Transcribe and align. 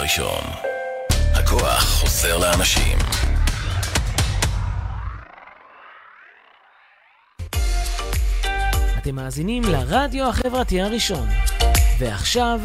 הראשון. 0.00 0.44
הכוח 1.34 1.84
חוזר 1.84 2.38
לאנשים. 2.38 2.98
אתם 8.98 9.14
מאזינים 9.14 9.62
לרדיו 9.62 10.28
החברתי 10.28 10.80
הראשון. 10.80 11.28
ועכשיו, 11.98 12.60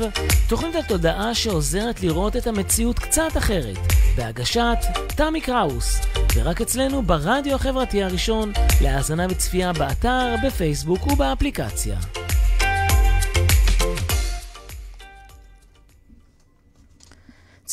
תוכנית 0.49 0.75
התודעה 0.75 1.35
שעוזרת 1.35 2.01
לראות 2.03 2.35
את 2.35 2.47
המציאות 2.47 2.99
קצת 2.99 3.37
אחרת, 3.37 3.77
בהגשת 4.15 4.77
תמי 5.07 5.41
קראוס, 5.41 6.01
ורק 6.35 6.61
אצלנו 6.61 7.01
ברדיו 7.01 7.55
החברתי 7.55 8.03
הראשון, 8.03 8.51
להאזנה 8.81 9.25
וצפייה 9.29 9.73
באתר, 9.73 10.35
בפייסבוק 10.45 11.07
ובאפליקציה. 11.07 11.95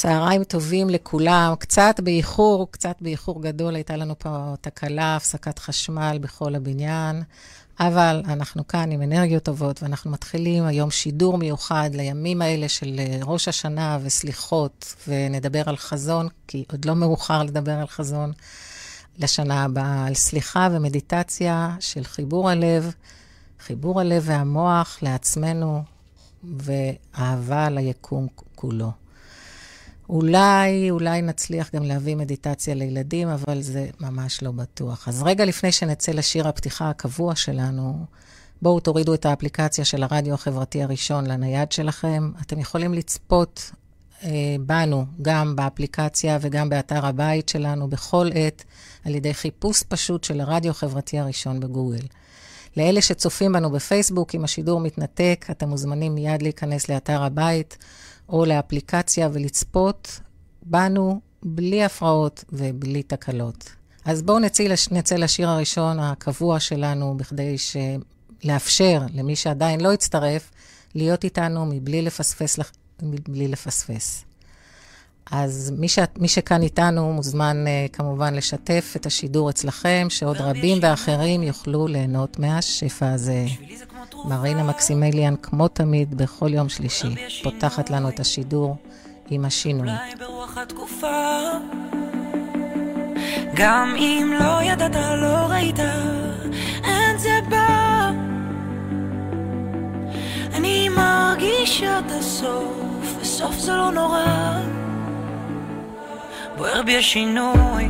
צהריים 0.03 0.45
טובים 0.45 0.91
לכולם, 0.91 1.55
קצת 1.59 2.01
באיחור, 2.03 2.71
קצת 2.71 2.97
באיחור 3.01 3.43
גדול, 3.43 3.75
הייתה 3.75 3.97
לנו 3.97 4.19
פה 4.19 4.55
תקלה, 4.61 5.17
הפסקת 5.17 5.59
חשמל 5.59 6.19
בכל 6.21 6.55
הבניין, 6.55 7.23
אבל 7.81 8.23
אנחנו 8.25 8.67
כאן 8.67 8.91
עם 8.91 9.03
אנרגיות 9.03 9.43
טובות, 9.43 9.83
ואנחנו 9.83 10.11
מתחילים 10.11 10.65
היום 10.65 10.91
שידור 10.91 11.39
מיוחד 11.39 11.91
לימים 11.93 12.43
האלה 12.43 12.69
של 12.69 12.97
אה, 12.99 13.19
ראש 13.23 13.49
השנה 13.49 13.99
וסליחות, 14.03 14.95
ונדבר 15.09 15.63
על 15.67 15.77
חזון, 15.77 16.29
כי 16.49 16.65
עוד 16.73 16.85
לא 16.85 16.95
מאוחר 16.95 17.43
לדבר 17.43 17.79
על 17.79 17.87
חזון 17.87 18.33
לשנה 19.19 19.65
הבאה, 19.65 20.07
על 20.07 20.15
סליחה 20.15 20.69
ומדיטציה 20.73 21.77
של 21.81 22.05
חיבור 22.05 22.51
הלב, 22.51 22.93
חיבור 23.61 24.01
הלב 24.01 24.23
והמוח 24.27 24.99
לעצמנו, 25.03 25.83
ואהבה 26.45 27.71
ליקום 27.71 28.27
כולו. 28.55 29.02
אולי, 30.09 30.91
אולי 30.91 31.23
נצליח 31.23 31.71
גם 31.75 31.83
להביא 31.83 32.17
מדיטציה 32.17 32.75
לילדים, 32.75 33.29
אבל 33.29 33.63
זה 33.63 33.89
ממש 34.01 34.43
לא 34.43 34.51
בטוח. 34.51 35.09
אז 35.09 35.23
רגע 35.23 35.45
לפני 35.45 35.73
שנצא 35.73 36.13
לשיר 36.13 36.49
הפתיחה 36.49 36.91
הקבוע 36.91 37.37
שלנו, 37.37 38.07
בואו 38.63 38.81
תורידו 38.81 39.15
את 39.15 39.27
האפליקציה 39.27 39.85
של 39.85 40.03
הרדיו 40.03 40.35
החברתי 40.35 40.83
הראשון 40.83 41.27
לנייד 41.27 41.73
שלכם. 41.73 42.31
אתם 42.41 42.59
יכולים 42.59 42.95
לצפות 42.95 43.71
אה, 44.25 44.57
בנו 44.61 45.05
גם 45.23 45.57
באפליקציה 45.57 46.39
וגם 46.41 46.69
באתר 46.69 47.07
הבית 47.07 47.49
שלנו 47.49 47.89
בכל 47.89 48.31
עת, 48.35 48.65
על 49.05 49.15
ידי 49.15 49.35
חיפוש 49.35 49.83
פשוט 49.83 50.25
של 50.25 50.41
הרדיו 50.41 50.71
החברתי 50.71 51.19
הראשון 51.19 51.61
בגוגל. 51.61 52.07
לאלה 52.77 53.03
שצופים 53.03 53.53
בנו 53.53 53.71
בפייסבוק, 53.71 54.35
אם 54.35 54.45
השידור 54.45 54.81
מתנתק, 54.81 55.47
אתם 55.51 55.69
מוזמנים 55.69 56.15
מיד 56.15 56.43
להיכנס 56.43 56.89
לאתר 56.89 57.23
הבית. 57.23 57.79
או 58.33 58.45
לאפליקציה 58.45 59.29
ולצפות 59.33 60.21
בנו 60.63 61.21
בלי 61.43 61.85
הפרעות 61.85 62.45
ובלי 62.53 63.03
תקלות. 63.03 63.73
אז 64.05 64.23
בואו 64.23 64.39
נצא, 64.39 64.65
נצא 64.91 65.15
לשיר 65.15 65.49
הראשון 65.49 65.99
הקבוע 66.01 66.61
שלנו, 66.61 67.17
בכדי 67.17 67.57
לאפשר 68.45 69.03
למי 69.15 69.37
שעדיין 69.37 69.81
לא 69.81 69.93
הצטרף, 69.93 70.51
להיות 70.95 71.25
איתנו 71.25 71.67
מבלי 71.67 72.03
לפספס, 72.03 72.59
מבלי 73.03 73.49
לפספס. 73.49 74.25
אז 75.31 75.73
מי, 75.79 75.89
ש... 75.89 75.99
מי 76.19 76.29
שכאן 76.29 76.63
איתנו 76.63 77.13
מוזמן 77.13 77.65
uh, 77.67 77.97
כמובן 77.97 78.35
לשתף 78.35 78.93
את 78.97 79.07
השידור 79.07 79.51
אצלכם, 79.51 80.07
שעוד 80.11 80.37
רבים 80.37 80.79
ואחרים 80.83 81.43
יוכלו 81.43 81.87
ליהנות 81.87 82.39
מהשפע 82.39 83.13
הזה. 83.13 83.45
מרינה 84.25 84.63
מקסימליאן, 84.63 85.35
כמו 85.43 85.69
תמיד, 85.69 86.15
בכל 86.15 86.55
יום 86.55 86.69
שלישי, 86.69 87.15
פותחת 87.43 87.91
לנו 87.91 88.09
את 88.09 88.21
השידור 88.21 88.77
עם 89.31 89.45
השינוי. 89.45 89.89
גם 93.55 93.95
אם 93.99 94.33
לא 94.41 94.63
ידעת, 94.63 94.95
לא 94.95 95.47
ראית, 95.51 95.79
אין 96.85 97.19
זה 97.19 97.41
בא. 97.51 98.11
אני 100.55 100.89
מרגיש 100.89 101.83
עד 101.83 102.11
הסוף, 102.11 103.17
וסוף 103.21 103.59
זה 103.59 103.73
לא 103.73 103.93
נורא. 103.93 104.82
בוער 106.63 106.83
בי 106.83 106.97
השינוי, 106.97 107.89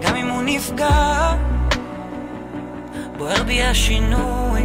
גם 0.00 0.16
אם 0.16 0.28
הוא 0.28 0.42
נפגע. 0.44 1.32
בוער 3.16 3.42
בי 3.42 3.62
השינוי, 3.62 4.62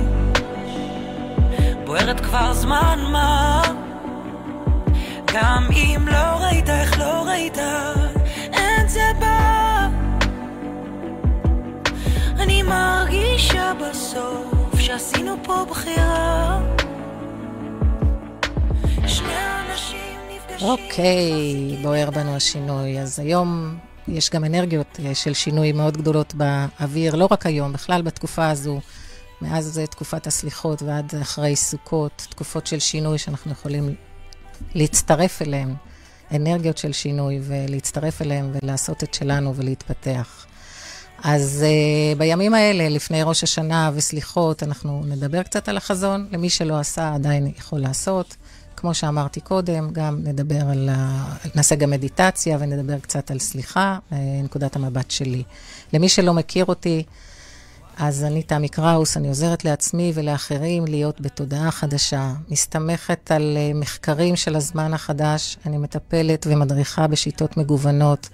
בוערת 1.85 2.19
כבר 2.19 2.53
זמן 2.53 2.99
מה. 3.11 3.61
גם 5.33 5.67
אם 5.71 6.07
לא 6.07 6.45
ראית, 6.45 6.69
איך 6.69 6.99
לא 6.99 7.23
ראית, 7.27 7.57
אין 8.53 8.87
זה 8.87 9.11
בא. 9.19 9.87
אני 12.39 12.63
מרגישה 12.63 13.71
בסוף 13.79 14.79
שעשינו 14.79 15.35
פה 15.43 15.65
בחירה. 15.69 16.59
אוקיי, 20.63 21.77
בוער 21.81 22.11
בנו 22.11 22.35
השינוי. 22.35 22.99
אז 22.99 23.19
היום 23.19 23.77
יש 24.07 24.29
גם 24.29 24.45
אנרגיות 24.45 24.99
אה, 25.05 25.15
של 25.15 25.33
שינוי 25.33 25.71
מאוד 25.71 25.97
גדולות 25.97 26.33
באוויר, 26.33 27.15
לא 27.15 27.27
רק 27.31 27.45
היום, 27.45 27.73
בכלל 27.73 28.01
בתקופה 28.01 28.49
הזו, 28.49 28.79
מאז 29.41 29.79
אה, 29.79 29.87
תקופת 29.87 30.27
הסליחות 30.27 30.81
ועד 30.81 31.15
אחרי 31.21 31.55
סוכות, 31.55 32.27
תקופות 32.29 32.67
של 32.67 32.79
שינוי 32.79 33.17
שאנחנו 33.17 33.51
יכולים 33.51 33.95
להצטרף 34.75 35.41
אליהן, 35.41 35.73
אנרגיות 36.31 36.77
של 36.77 36.91
שינוי, 36.91 37.39
ולהצטרף 37.41 38.21
אליהן 38.21 38.51
ולעשות 38.53 39.03
את 39.03 39.13
שלנו 39.13 39.55
ולהתפתח. 39.55 40.45
אז 41.23 41.65
uh, 41.65 42.17
בימים 42.17 42.53
האלה, 42.53 42.89
לפני 42.89 43.23
ראש 43.23 43.43
השנה 43.43 43.91
וסליחות, 43.93 44.63
אנחנו 44.63 45.03
נדבר 45.05 45.43
קצת 45.43 45.69
על 45.69 45.77
החזון. 45.77 46.27
למי 46.31 46.49
שלא 46.49 46.79
עשה, 46.79 47.13
עדיין 47.13 47.51
יכול 47.57 47.79
לעשות. 47.79 48.35
כמו 48.83 48.93
שאמרתי 48.93 49.39
קודם, 49.41 49.89
גם 49.91 50.19
נדבר 50.23 50.69
על 50.69 50.89
ה... 50.91 51.25
נעשה 51.55 51.75
גם 51.75 51.89
מדיטציה 51.89 52.57
ונדבר 52.59 52.99
קצת 52.99 53.31
על 53.31 53.39
סליחה, 53.39 53.97
אה, 54.11 54.17
נקודת 54.43 54.75
המבט 54.75 55.11
שלי. 55.11 55.43
למי 55.93 56.09
שלא 56.09 56.33
מכיר 56.33 56.65
אותי, 56.65 57.03
אז 57.97 58.23
אני 58.23 58.43
תמי 58.43 58.69
קראוס, 58.69 59.17
אני 59.17 59.27
עוזרת 59.27 59.65
לעצמי 59.65 60.11
ולאחרים 60.15 60.85
להיות 60.85 61.21
בתודעה 61.21 61.71
חדשה, 61.71 62.33
מסתמכת 62.49 63.31
על 63.31 63.57
אה, 63.57 63.71
מחקרים 63.75 64.35
של 64.35 64.55
הזמן 64.55 64.93
החדש, 64.93 65.57
אני 65.65 65.77
מטפלת 65.77 66.47
ומדריכה 66.49 67.07
בשיטות 67.07 67.57
מגוונות, 67.57 68.29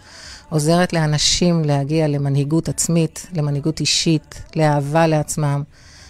עוזרת 0.49 0.93
לאנשים 0.93 1.65
להגיע 1.65 2.07
למנהיגות 2.07 2.69
עצמית, 2.69 3.27
למנהיגות 3.33 3.79
אישית, 3.79 4.41
לאהבה 4.55 5.07
לעצמם. 5.07 5.63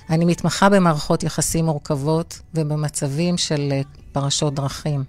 אני 0.09 0.25
מתמחה 0.25 0.69
במערכות 0.69 1.23
יחסים 1.23 1.65
מורכבות 1.65 2.39
ובמצבים 2.53 3.37
של 3.37 3.69
אה, 3.71 3.81
פרשות 4.11 4.53
דרכים. 4.53 5.03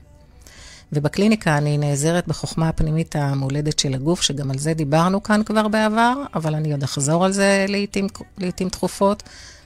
ובקליניקה 0.92 1.58
אני 1.58 1.78
נעזרת 1.78 2.28
בחוכמה 2.28 2.68
הפנימית 2.68 3.16
המולדת 3.16 3.78
של 3.78 3.94
הגוף, 3.94 4.22
שגם 4.22 4.50
על 4.50 4.58
זה 4.58 4.74
דיברנו 4.74 5.22
כאן 5.22 5.42
כבר 5.44 5.68
בעבר, 5.68 6.14
אבל 6.34 6.54
אני 6.54 6.72
עוד 6.72 6.82
אחזור 6.82 7.24
על 7.24 7.32
זה 7.32 7.66
לעתים, 7.68 8.06
לעתים 8.38 8.68
תכופות, 8.68 9.22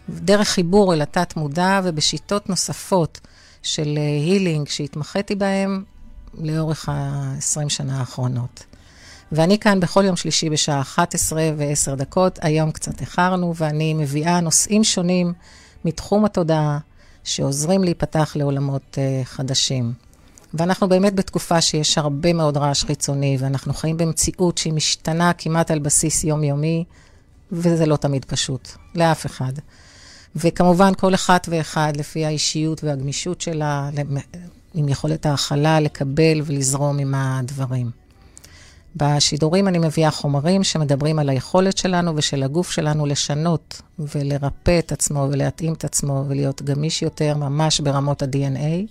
דרך 0.08 0.48
חיבור 0.48 0.94
אל 0.94 1.02
התת-מודע 1.02 1.80
ובשיטות 1.84 2.48
נוספות 2.48 3.20
של 3.62 3.98
הילינג 3.98 4.68
שהתמחיתי 4.68 5.34
בהם 5.34 5.84
לאורך 6.34 6.88
ה-20 6.88 7.68
שנה 7.68 8.00
האחרונות. 8.00 8.64
ואני 9.32 9.58
כאן 9.58 9.80
בכל 9.80 10.04
יום 10.04 10.16
שלישי 10.16 10.50
בשעה 10.50 10.80
11 10.80 11.42
ו-10 11.56 11.94
דקות, 11.94 12.38
היום 12.42 12.70
קצת 12.70 13.00
איחרנו, 13.00 13.54
ואני 13.56 13.94
מביאה 13.94 14.40
נושאים 14.40 14.84
שונים 14.84 15.32
מתחום 15.84 16.24
התודעה, 16.24 16.78
שעוזרים 17.24 17.84
להיפתח 17.84 18.32
לעולמות 18.36 18.98
uh, 18.98 19.24
חדשים. 19.24 19.92
ואנחנו 20.54 20.88
באמת 20.88 21.14
בתקופה 21.14 21.60
שיש 21.60 21.98
הרבה 21.98 22.32
מאוד 22.32 22.56
רעש 22.56 22.84
חיצוני, 22.84 23.36
ואנחנו 23.40 23.74
חיים 23.74 23.96
במציאות 23.96 24.58
שהיא 24.58 24.72
משתנה 24.72 25.32
כמעט 25.32 25.70
על 25.70 25.78
בסיס 25.78 26.24
יומיומי, 26.24 26.84
וזה 27.52 27.86
לא 27.86 27.96
תמיד 27.96 28.24
פשוט, 28.24 28.68
לאף 28.94 29.26
אחד. 29.26 29.52
וכמובן, 30.36 30.92
כל 30.94 31.14
אחת 31.14 31.46
ואחד, 31.50 31.92
לפי 31.96 32.24
האישיות 32.24 32.84
והגמישות 32.84 33.40
שלה, 33.40 33.90
עם 34.74 34.88
יכולת 34.88 35.26
ההכלה, 35.26 35.80
לקבל 35.80 36.40
ולזרום 36.44 36.98
עם 36.98 37.14
הדברים. 37.14 38.03
בשידורים 38.96 39.68
אני 39.68 39.78
מביאה 39.78 40.10
חומרים 40.10 40.64
שמדברים 40.64 41.18
על 41.18 41.28
היכולת 41.28 41.78
שלנו 41.78 42.16
ושל 42.16 42.42
הגוף 42.42 42.70
שלנו 42.70 43.06
לשנות 43.06 43.82
ולרפא 43.98 44.78
את 44.78 44.92
עצמו 44.92 45.28
ולהתאים 45.30 45.72
את 45.72 45.84
עצמו 45.84 46.24
ולהיות 46.28 46.62
גמיש 46.62 47.02
יותר, 47.02 47.36
ממש 47.36 47.80
ברמות 47.80 48.22
ה-DNA. 48.22 48.86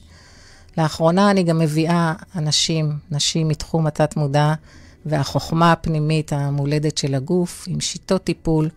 לאחרונה 0.77 1.31
אני 1.31 1.43
גם 1.43 1.59
מביאה 1.59 2.13
אנשים, 2.35 2.97
נשים 3.11 3.47
מתחום 3.47 3.87
התת-מודע 3.87 4.53
והחוכמה 5.05 5.71
הפנימית 5.71 6.33
המולדת 6.33 6.97
של 6.97 7.15
הגוף, 7.15 7.65
עם 7.67 7.79
שיטות 7.79 8.23
טיפול, 8.23 8.69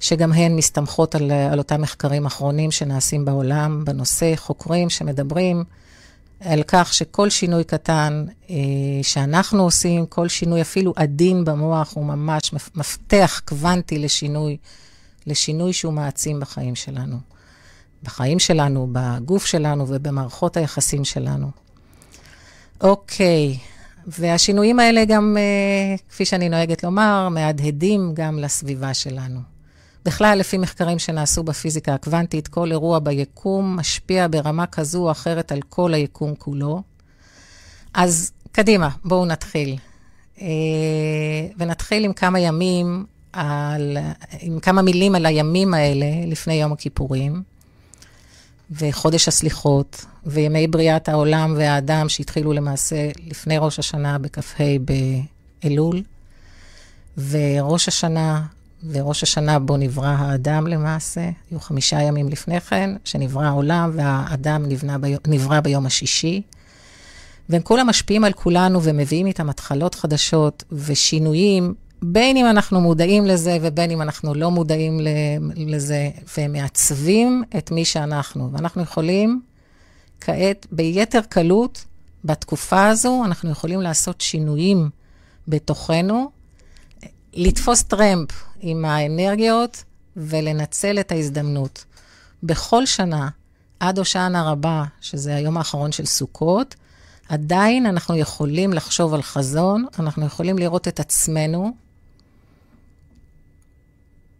שגם 0.00 0.32
הן 0.32 0.56
מסתמכות 0.56 1.14
על, 1.14 1.30
על 1.30 1.58
אותם 1.58 1.80
מחקרים 1.82 2.26
אחרונים 2.26 2.70
שנעשים 2.70 3.24
בעולם 3.24 3.84
בנושא, 3.84 4.32
חוקרים 4.36 4.90
שמדברים 4.90 5.64
על 6.44 6.62
כך 6.68 6.94
שכל 6.94 7.30
שינוי 7.30 7.64
קטן 7.64 8.24
אה, 8.50 8.56
שאנחנו 9.02 9.62
עושים, 9.62 10.06
כל 10.06 10.28
שינוי 10.28 10.60
אפילו 10.60 10.92
עדין 10.96 11.44
במוח, 11.44 11.94
הוא 11.94 12.04
ממש 12.04 12.52
מפתח 12.74 13.40
קוונטי 13.44 13.98
לשינוי, 13.98 14.56
לשינוי 15.26 15.72
שהוא 15.72 15.92
מעצים 15.92 16.40
בחיים 16.40 16.74
שלנו. 16.74 17.16
בחיים 18.02 18.38
שלנו, 18.38 18.88
בגוף 18.92 19.46
שלנו 19.46 19.84
ובמערכות 19.88 20.56
היחסים 20.56 21.04
שלנו. 21.04 21.50
אוקיי, 22.80 23.58
והשינויים 24.06 24.80
האלה 24.80 25.04
גם, 25.04 25.36
אה, 25.38 25.96
כפי 26.08 26.24
שאני 26.24 26.48
נוהגת 26.48 26.84
לומר, 26.84 27.28
מהדהדים 27.28 28.10
גם 28.14 28.38
לסביבה 28.38 28.94
שלנו. 28.94 29.53
בכלל, 30.04 30.38
לפי 30.38 30.58
מחקרים 30.58 30.98
שנעשו 30.98 31.42
בפיזיקה 31.42 31.94
הקוונטית, 31.94 32.48
כל 32.48 32.70
אירוע 32.70 32.98
ביקום 32.98 33.76
משפיע 33.76 34.26
ברמה 34.30 34.66
כזו 34.66 35.02
או 35.02 35.10
אחרת 35.10 35.52
על 35.52 35.60
כל 35.68 35.94
היקום 35.94 36.34
כולו. 36.38 36.82
אז 37.94 38.32
קדימה, 38.52 38.88
בואו 39.04 39.26
נתחיל. 39.26 39.76
אה, 40.40 40.46
ונתחיל 41.58 42.04
עם 42.04 42.12
כמה 42.12 42.40
ימים, 42.40 43.06
על, 43.32 43.96
עם 44.40 44.60
כמה 44.60 44.82
מילים 44.82 45.14
על 45.14 45.26
הימים 45.26 45.74
האלה 45.74 46.06
לפני 46.26 46.54
יום 46.54 46.72
הכיפורים, 46.72 47.42
וחודש 48.70 49.28
הסליחות, 49.28 50.04
וימי 50.26 50.66
בריאת 50.66 51.08
העולם 51.08 51.54
והאדם 51.56 52.08
שהתחילו 52.08 52.52
למעשה 52.52 53.10
לפני 53.26 53.58
ראש 53.58 53.78
השנה 53.78 54.18
בכ"ה 54.18 54.64
באלול, 55.64 56.02
וראש 57.28 57.88
השנה 57.88 58.42
וראש 58.92 59.22
השנה 59.22 59.58
בו 59.58 59.76
נברא 59.76 60.14
האדם 60.18 60.66
למעשה, 60.66 61.30
היו 61.50 61.60
חמישה 61.60 62.02
ימים 62.02 62.28
לפני 62.28 62.60
כן, 62.60 62.90
שנברא 63.04 63.44
העולם, 63.44 63.90
והאדם 63.94 64.64
נבנה 64.68 64.98
ביום, 64.98 65.18
נברא 65.26 65.60
ביום 65.60 65.86
השישי. 65.86 66.42
והם 67.48 67.62
כולם 67.62 67.86
משפיעים 67.86 68.24
על 68.24 68.32
כולנו 68.32 68.82
ומביאים 68.82 69.26
איתם 69.26 69.50
התחלות 69.50 69.94
חדשות 69.94 70.64
ושינויים, 70.72 71.74
בין 72.02 72.36
אם 72.36 72.46
אנחנו 72.46 72.80
מודעים 72.80 73.26
לזה 73.26 73.58
ובין 73.62 73.90
אם 73.90 74.02
אנחנו 74.02 74.34
לא 74.34 74.50
מודעים 74.50 75.00
לזה, 75.56 76.10
והם 76.36 76.52
מעצבים 76.52 77.42
את 77.58 77.70
מי 77.70 77.84
שאנחנו. 77.84 78.52
ואנחנו 78.52 78.82
יכולים 78.82 79.42
כעת, 80.20 80.66
ביתר 80.72 81.20
קלות, 81.28 81.84
בתקופה 82.24 82.86
הזו, 82.86 83.22
אנחנו 83.24 83.50
יכולים 83.50 83.80
לעשות 83.80 84.20
שינויים 84.20 84.90
בתוכנו, 85.48 86.30
לתפוס 87.34 87.82
טרמפ 87.82 88.30
עם 88.66 88.84
האנרגיות 88.84 89.84
ולנצל 90.16 91.00
את 91.00 91.12
ההזדמנות. 91.12 91.84
בכל 92.42 92.86
שנה, 92.86 93.28
עד 93.80 93.98
הושענא 93.98 94.38
רבה, 94.38 94.84
שזה 95.00 95.34
היום 95.34 95.56
האחרון 95.56 95.92
של 95.92 96.06
סוכות, 96.06 96.74
עדיין 97.28 97.86
אנחנו 97.86 98.16
יכולים 98.16 98.72
לחשוב 98.72 99.14
על 99.14 99.22
חזון, 99.22 99.86
אנחנו 99.98 100.26
יכולים 100.26 100.58
לראות 100.58 100.88
את 100.88 101.00
עצמנו 101.00 101.72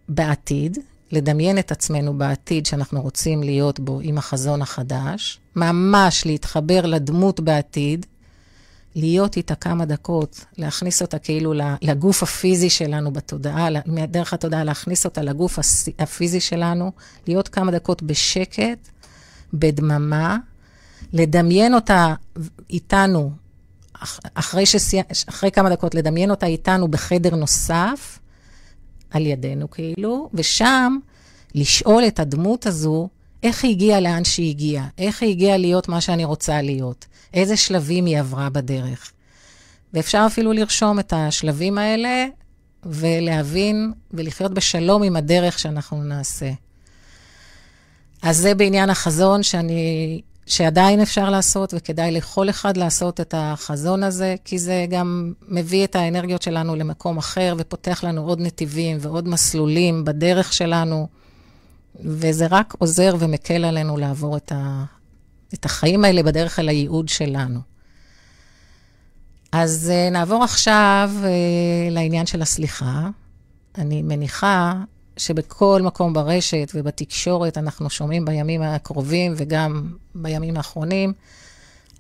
בעתיד, 0.09 0.79
לדמיין 1.13 1.59
את 1.59 1.73
עצמנו 1.73 2.19
בעתיד 2.19 2.67
שאנחנו 2.67 3.03
רוצים 3.03 3.43
להיות 3.43 3.81
בו 3.81 4.01
עם 4.03 4.19
החזון 4.19 4.63
החדש, 4.63 5.39
ממש 5.57 6.27
להתחבר 6.27 6.87
לדמות 6.87 7.41
בעתיד, 7.41 8.07
להיות 8.95 9.37
איתה 9.37 9.55
כמה 9.55 9.85
דקות, 9.85 10.45
להכניס 10.59 11.03
אותה 11.03 11.19
כאילו 11.19 11.53
לגוף 11.83 12.23
הפיזי 12.23 12.71
שלנו 12.71 13.13
בתודעה, 13.13 13.69
דרך 14.09 14.33
התודעה 14.33 14.65
להכניס 14.65 15.05
אותה 15.05 15.23
לגוף 15.23 15.59
הפיזי 15.99 16.41
שלנו, 16.41 16.93
להיות 17.27 17.49
כמה 17.49 17.73
דקות 17.73 18.03
בשקט, 18.03 18.89
בדממה, 19.55 20.39
לדמיין 21.13 21.75
אותה 21.75 22.15
איתנו, 22.71 23.31
אחרי, 24.35 24.67
שסי... 24.67 25.01
אחרי 25.29 25.51
כמה 25.51 25.71
דקות, 25.71 25.95
לדמיין 25.95 26.31
אותה 26.31 26.47
איתנו 26.47 26.89
בחדר 26.89 27.35
נוסף, 27.35 28.19
על 29.11 29.27
ידינו 29.27 29.71
כאילו, 29.71 30.29
ושם 30.35 30.99
לשאול 31.55 32.05
את 32.07 32.21
הדמות 32.21 32.67
הזו, 32.67 33.09
איך 33.43 33.65
היא 33.65 33.71
הגיעה 33.71 34.01
לאן 34.01 34.25
שהיא 34.25 34.51
הגיעה, 34.51 34.89
איך 34.99 35.23
היא 35.23 35.31
הגיעה 35.31 35.57
להיות 35.57 35.89
מה 35.89 36.01
שאני 36.01 36.25
רוצה 36.25 36.63
להיות. 36.63 37.07
איזה 37.35 37.57
שלבים 37.57 38.07
היא 38.07 38.19
עברה 38.19 38.51
בדרך. 38.51 39.13
ואפשר 39.95 40.25
אפילו 40.27 40.53
לרשום 40.53 40.99
את 40.99 41.13
השלבים 41.17 41.79
האלה 41.79 42.27
ולהבין 42.85 43.93
ולחיות 44.11 44.55
בשלום 44.55 45.03
עם 45.03 45.17
הדרך 45.17 45.59
שאנחנו 45.59 46.03
נעשה. 46.03 46.51
אז 48.23 48.37
זה 48.37 48.55
בעניין 48.55 48.91
החזון 48.91 49.43
שאני, 49.43 50.21
שעדיין 50.47 51.01
אפשר 51.01 51.31
לעשות, 51.31 51.75
וכדאי 51.77 52.11
לכל 52.11 52.51
אחד 52.51 52.77
לעשות 52.77 53.21
את 53.21 53.35
החזון 53.37 54.03
הזה, 54.03 54.35
כי 54.45 54.59
זה 54.59 54.87
גם 54.91 55.33
מביא 55.49 55.85
את 55.85 55.97
האנרגיות 55.97 56.43
שלנו 56.43 56.77
למקום 56.77 57.19
אחר 57.19 57.55
ופותח 57.59 58.05
לנו 58.05 58.23
עוד 58.23 58.41
נתיבים 58.41 58.97
ועוד 59.01 59.29
מסלולים 59.29 60.05
בדרך 60.05 60.53
שלנו, 60.53 61.09
וזה 62.01 62.47
רק 62.51 62.75
עוזר 62.79 63.17
ומקל 63.19 63.65
עלינו 63.65 63.97
לעבור 63.97 64.37
את, 64.37 64.53
ה, 64.55 64.85
את 65.55 65.65
החיים 65.65 66.05
האלה 66.05 66.23
בדרך 66.23 66.59
אל 66.59 66.69
הייעוד 66.69 67.09
שלנו. 67.09 67.61
אז 69.53 69.93
uh, 69.93 70.13
נעבור 70.13 70.45
עכשיו 70.45 71.11
uh, 71.23 71.27
לעניין 71.91 72.27
של 72.27 72.43
הסליחה. 72.43 73.09
אני 73.79 74.03
מניחה 74.03 74.75
שבכל 75.17 75.83
מקום 75.83 76.13
ברשת 76.13 76.73
ובתקשורת 76.75 77.59
אנחנו 77.59 77.91
שומעים 77.91 78.25
בימים 78.25 78.63
הקרובים 78.63 79.35
וגם 79.37 79.93
בימים 80.15 80.57
האחרונים 80.57 81.13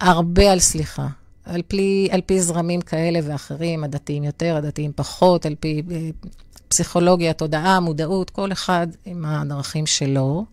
הרבה 0.01 0.53
על 0.53 0.61
סליחה. 0.61 1.07
על 1.45 1.63
פי, 1.69 2.09
על 2.11 2.21
פי 2.27 2.41
זרמים 2.41 2.81
כאלה 2.81 3.19
ואחרים, 3.23 3.85
הדתיים 3.85 4.25
יותר, 4.25 4.57
הדתיים 4.57 4.93
פחות, 4.97 5.47
על 5.47 5.55
פי 5.61 5.83
uh, 5.89 6.27
פסיכולוגיה, 6.69 7.33
תודעה, 7.33 7.81
מודעות, 7.81 8.31
כל 8.31 8.53
אחד 8.53 8.87
עם 9.05 9.25
הדרכים 9.25 9.87
שלו. 9.87 10.45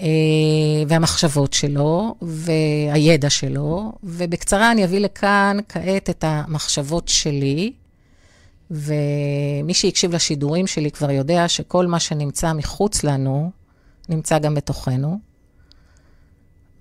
אה, 0.00 0.06
והמחשבות 0.88 1.52
שלו, 1.52 2.14
והידע 2.22 3.30
שלו, 3.30 3.92
ובקצרה 4.04 4.72
אני 4.72 4.84
אביא 4.84 4.98
לכאן 4.98 5.56
כעת 5.68 6.10
את 6.10 6.24
המחשבות 6.26 7.08
שלי, 7.08 7.72
ומי 8.70 9.74
שהקשיב 9.74 10.14
לשידורים 10.14 10.66
שלי 10.66 10.90
כבר 10.90 11.10
יודע 11.10 11.48
שכל 11.48 11.86
מה 11.86 12.00
שנמצא 12.00 12.52
מחוץ 12.52 13.04
לנו, 13.04 13.50
נמצא 14.08 14.38
גם 14.38 14.54
בתוכנו. 14.54 15.18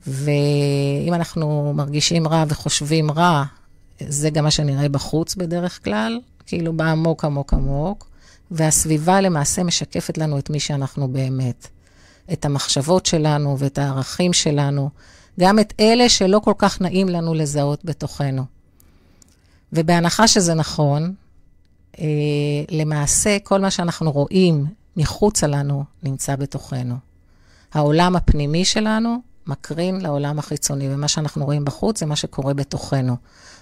ואם 0.08 1.14
אנחנו 1.14 1.74
מרגישים 1.76 2.28
רע 2.28 2.44
וחושבים 2.48 3.12
רע, 3.12 3.44
זה 4.00 4.30
גם 4.30 4.44
מה 4.44 4.52
שנראה 4.52 4.90
בחוץ 4.90 5.36
בדרך 5.36 5.84
כלל, 5.84 6.20
כאילו 6.46 6.74
בעמוק 6.74 7.26
עמוק 7.26 7.54
עמוק, 7.54 8.10
והסביבה 8.52 9.22
למעשה 9.22 9.64
משקפת 9.64 10.18
לנו 10.18 10.40
את 10.40 10.50
מי 10.50 10.60
שאנחנו 10.60 11.08
באמת. 11.08 11.68
את 12.34 12.46
המחשבות 12.46 13.06
שלנו 13.06 13.60
ואת 13.60 13.78
הערכים 13.78 14.34
שלנו, 14.34 14.90
גם 15.40 15.60
את 15.60 15.74
אלה 15.80 16.10
שלא 16.10 16.40
כל 16.40 16.54
כך 16.58 16.82
נעים 16.82 17.10
לנו 17.10 17.34
לזהות 17.34 17.86
בתוכנו. 17.86 18.44
ובהנחה 19.74 20.28
שזה 20.28 20.54
נכון, 20.54 21.14
אה, 22.00 22.06
למעשה 22.70 23.38
כל 23.44 23.62
מה 23.62 23.72
שאנחנו 23.72 24.12
רואים 24.12 24.66
מחוצה 24.98 25.48
לנו 25.48 25.84
נמצא 26.04 26.36
בתוכנו. 26.36 26.96
העולם 27.74 28.16
הפנימי 28.16 28.66
שלנו 28.66 29.18
מקרין 29.48 30.02
לעולם 30.02 30.40
החיצוני, 30.40 30.94
ומה 30.94 31.08
שאנחנו 31.08 31.46
רואים 31.46 31.66
בחוץ 31.66 32.00
זה 32.00 32.06
מה 32.06 32.16
שקורה 32.16 32.54
בתוכנו. 32.54 33.16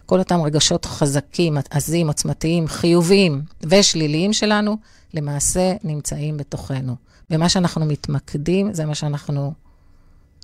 כל 0.06 0.20
אותם 0.20 0.42
רגשות 0.42 0.86
חזקים, 0.86 1.58
עזים, 1.70 2.08
עוצמתיים, 2.08 2.68
חיוביים 2.68 3.42
ושליליים 3.64 4.34
שלנו, 4.34 4.78
למעשה 5.14 5.74
נמצאים 5.84 6.38
בתוכנו. 6.38 6.96
ומה 7.30 7.50
שאנחנו 7.50 7.86
מתמקדים, 7.86 8.74
זה 8.74 8.86
מה 8.86 8.96
שאנחנו 8.96 9.54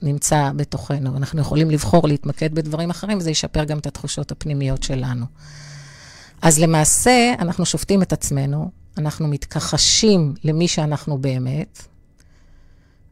נמצא 0.01 0.51
בתוכנו. 0.55 1.17
אנחנו 1.17 1.41
יכולים 1.41 1.71
לבחור 1.71 2.07
להתמקד 2.07 2.55
בדברים 2.55 2.89
אחרים, 2.89 3.17
וזה 3.17 3.31
ישפר 3.31 3.63
גם 3.63 3.77
את 3.77 3.87
התחושות 3.87 4.31
הפנימיות 4.31 4.83
שלנו. 4.83 5.25
אז 6.41 6.59
למעשה, 6.59 7.33
אנחנו 7.39 7.65
שופטים 7.65 8.01
את 8.01 8.13
עצמנו, 8.13 8.71
אנחנו 8.97 9.27
מתכחשים 9.27 10.33
למי 10.43 10.67
שאנחנו 10.67 11.17
באמת, 11.17 11.83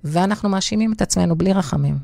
ואנחנו 0.03 0.49
מאשימים 0.49 0.93
את 0.93 1.01
עצמנו 1.01 1.35
בלי 1.35 1.53
רחמים. 1.53 1.97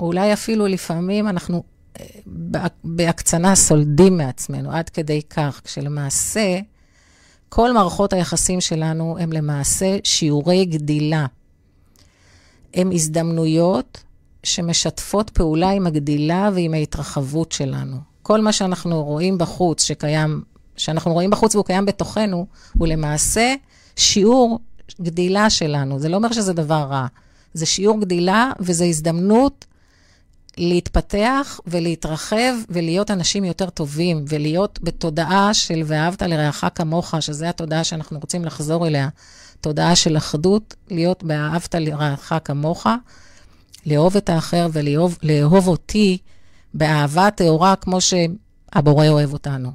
אולי 0.00 0.32
אפילו 0.32 0.66
לפעמים 0.66 1.28
אנחנו 1.28 1.62
אה, 2.00 2.66
בהקצנה 2.84 3.54
סולדים 3.54 4.16
מעצמנו, 4.16 4.72
עד 4.72 4.88
כדי 4.88 5.22
כך, 5.30 5.60
כשלמעשה 5.64 6.60
כל 7.50 7.72
מערכות 7.72 8.12
היחסים 8.12 8.60
שלנו 8.60 9.16
הם 9.20 9.32
למעשה 9.32 9.96
שיעורי 10.04 10.64
גדילה. 10.64 11.26
הם 12.74 12.90
הזדמנויות 12.92 14.02
שמשתפות 14.42 15.30
פעולה 15.30 15.70
עם 15.70 15.86
הגדילה 15.86 16.50
ועם 16.54 16.74
ההתרחבות 16.74 17.52
שלנו. 17.52 17.96
כל 18.22 18.40
מה 18.40 18.52
שאנחנו 18.52 19.04
רואים 19.04 19.38
בחוץ, 19.38 19.82
שקיים, 19.82 20.42
שאנחנו 20.76 21.12
רואים 21.12 21.30
בחוץ 21.30 21.54
והוא 21.54 21.64
קיים 21.64 21.86
בתוכנו, 21.86 22.46
הוא 22.78 22.86
למעשה 22.86 23.54
שיעור 23.96 24.58
גדילה 25.00 25.50
שלנו. 25.50 25.98
זה 25.98 26.08
לא 26.08 26.16
אומר 26.16 26.32
שזה 26.32 26.52
דבר 26.52 26.86
רע. 26.90 27.06
זה 27.54 27.66
שיעור 27.66 28.00
גדילה 28.00 28.52
וזו 28.60 28.84
הזדמנות 28.84 29.64
להתפתח 30.58 31.60
ולהתרחב 31.66 32.54
ולהיות 32.68 33.10
אנשים 33.10 33.44
יותר 33.44 33.70
טובים, 33.70 34.24
ולהיות 34.28 34.78
בתודעה 34.82 35.54
של 35.54 35.82
ואהבת 35.86 36.22
לרעך 36.22 36.64
כמוך, 36.74 37.14
שזו 37.20 37.46
התודעה 37.46 37.84
שאנחנו 37.84 38.18
רוצים 38.18 38.44
לחזור 38.44 38.86
אליה, 38.86 39.08
תודעה 39.60 39.96
של 39.96 40.16
אחדות, 40.16 40.74
להיות 40.90 41.24
באהבת 41.24 41.74
לרעך 41.74 42.32
כמוך, 42.44 42.86
לאהוב 43.86 44.16
את 44.16 44.28
האחר 44.28 44.66
ולאהוב 44.72 45.68
אותי 45.68 46.18
באהבה 46.74 47.30
טהורה 47.30 47.76
כמו 47.76 47.98
שהבורא 48.00 49.08
אוהב 49.08 49.32
אותנו. 49.32 49.72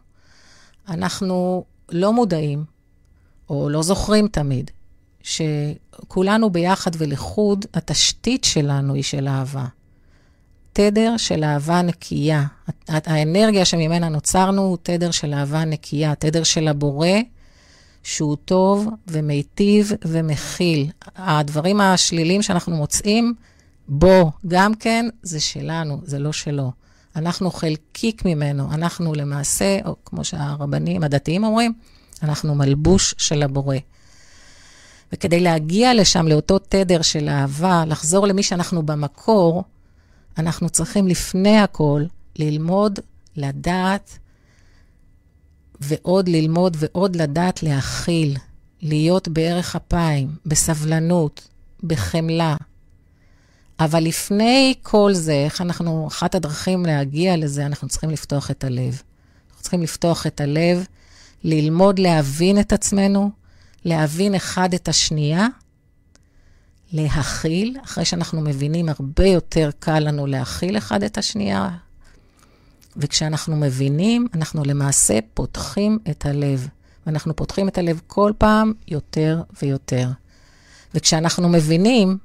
אנחנו 0.89 1.63
לא 1.91 2.13
מודעים, 2.13 2.65
או 3.49 3.69
לא 3.69 3.83
זוכרים 3.83 4.27
תמיד, 4.27 4.71
שכולנו 5.23 6.49
ביחד 6.49 6.91
ולחוד, 6.97 7.65
התשתית 7.73 8.43
שלנו 8.43 8.93
היא 8.93 9.03
של 9.03 9.27
אהבה. 9.27 9.65
תדר 10.77 11.17
של 11.17 11.43
אהבה 11.43 11.81
נקייה. 11.81 12.43
האנרגיה 12.87 13.65
שממנה 13.65 14.09
נוצרנו 14.09 14.61
הוא 14.61 14.77
תדר 14.83 15.11
של 15.11 15.33
אהבה 15.33 15.65
נקייה, 15.65 16.15
תדר 16.15 16.43
של 16.43 16.67
הבורא, 16.67 17.07
שהוא 18.03 18.35
טוב 18.45 18.87
ומיטיב 19.07 19.91
ומכיל. 20.05 20.87
הדברים 21.15 21.81
השלילים 21.81 22.41
שאנחנו 22.41 22.75
מוצאים 22.75 23.33
בו 23.87 24.31
גם 24.47 24.75
כן, 24.75 25.05
זה 25.21 25.39
שלנו, 25.39 26.01
זה 26.03 26.19
לא 26.19 26.33
שלו. 26.33 26.71
אנחנו 27.15 27.51
חלקיק 27.51 28.25
ממנו, 28.25 28.73
אנחנו 28.73 29.13
למעשה, 29.13 29.79
או 29.85 29.95
כמו 30.05 30.23
שהרבנים 30.23 31.03
הדתיים 31.03 31.43
אומרים, 31.43 31.73
אנחנו 32.23 32.55
מלבוש 32.55 33.15
של 33.17 33.43
הבורא. 33.43 33.77
וכדי 35.13 35.39
להגיע 35.39 35.93
לשם, 35.93 36.27
לאותו 36.27 36.59
תדר 36.59 37.01
של 37.01 37.29
אהבה, 37.29 37.83
לחזור 37.87 38.27
למי 38.27 38.43
שאנחנו 38.43 38.83
במקור, 38.83 39.63
אנחנו 40.37 40.69
צריכים 40.69 41.07
לפני 41.07 41.59
הכל 41.59 42.03
ללמוד, 42.39 42.99
לדעת, 43.35 44.17
ועוד 45.81 46.29
ללמוד 46.29 46.77
ועוד 46.79 47.15
לדעת 47.15 47.63
להכיל, 47.63 48.37
להיות 48.81 49.27
בערך 49.27 49.75
אפיים, 49.75 50.35
בסבלנות, 50.45 51.47
בחמלה. 51.83 52.55
אבל 53.79 54.03
לפני 54.03 54.73
כל 54.81 55.13
זה, 55.13 55.33
איך 55.33 55.61
אנחנו, 55.61 56.07
אחת 56.07 56.35
הדרכים 56.35 56.85
להגיע 56.85 57.37
לזה, 57.37 57.65
אנחנו 57.65 57.87
צריכים 57.87 58.09
לפתוח 58.09 58.51
את 58.51 58.63
הלב. 58.63 59.01
אנחנו 59.47 59.61
צריכים 59.61 59.81
לפתוח 59.81 60.27
את 60.27 60.41
הלב, 60.41 60.85
ללמוד 61.43 61.99
להבין 61.99 62.59
את 62.59 62.73
עצמנו, 62.73 63.31
להבין 63.85 64.35
אחד 64.35 64.73
את 64.73 64.87
השנייה, 64.87 65.47
להכיל, 66.93 67.77
אחרי 67.83 68.05
שאנחנו 68.05 68.41
מבינים, 68.41 68.89
הרבה 68.89 69.25
יותר 69.27 69.69
קל 69.79 69.99
לנו 69.99 70.27
להכיל 70.27 70.77
אחד 70.77 71.03
את 71.03 71.17
השנייה. 71.17 71.69
וכשאנחנו 72.97 73.55
מבינים, 73.55 74.27
אנחנו 74.33 74.63
למעשה 74.65 75.19
פותחים 75.33 75.99
את 76.09 76.25
הלב. 76.25 76.67
ואנחנו 77.05 77.35
פותחים 77.35 77.67
את 77.67 77.77
הלב 77.77 78.01
כל 78.07 78.31
פעם 78.37 78.73
יותר 78.87 79.41
ויותר. 79.61 80.09
וכשאנחנו 80.93 81.49
מבינים, 81.49 82.17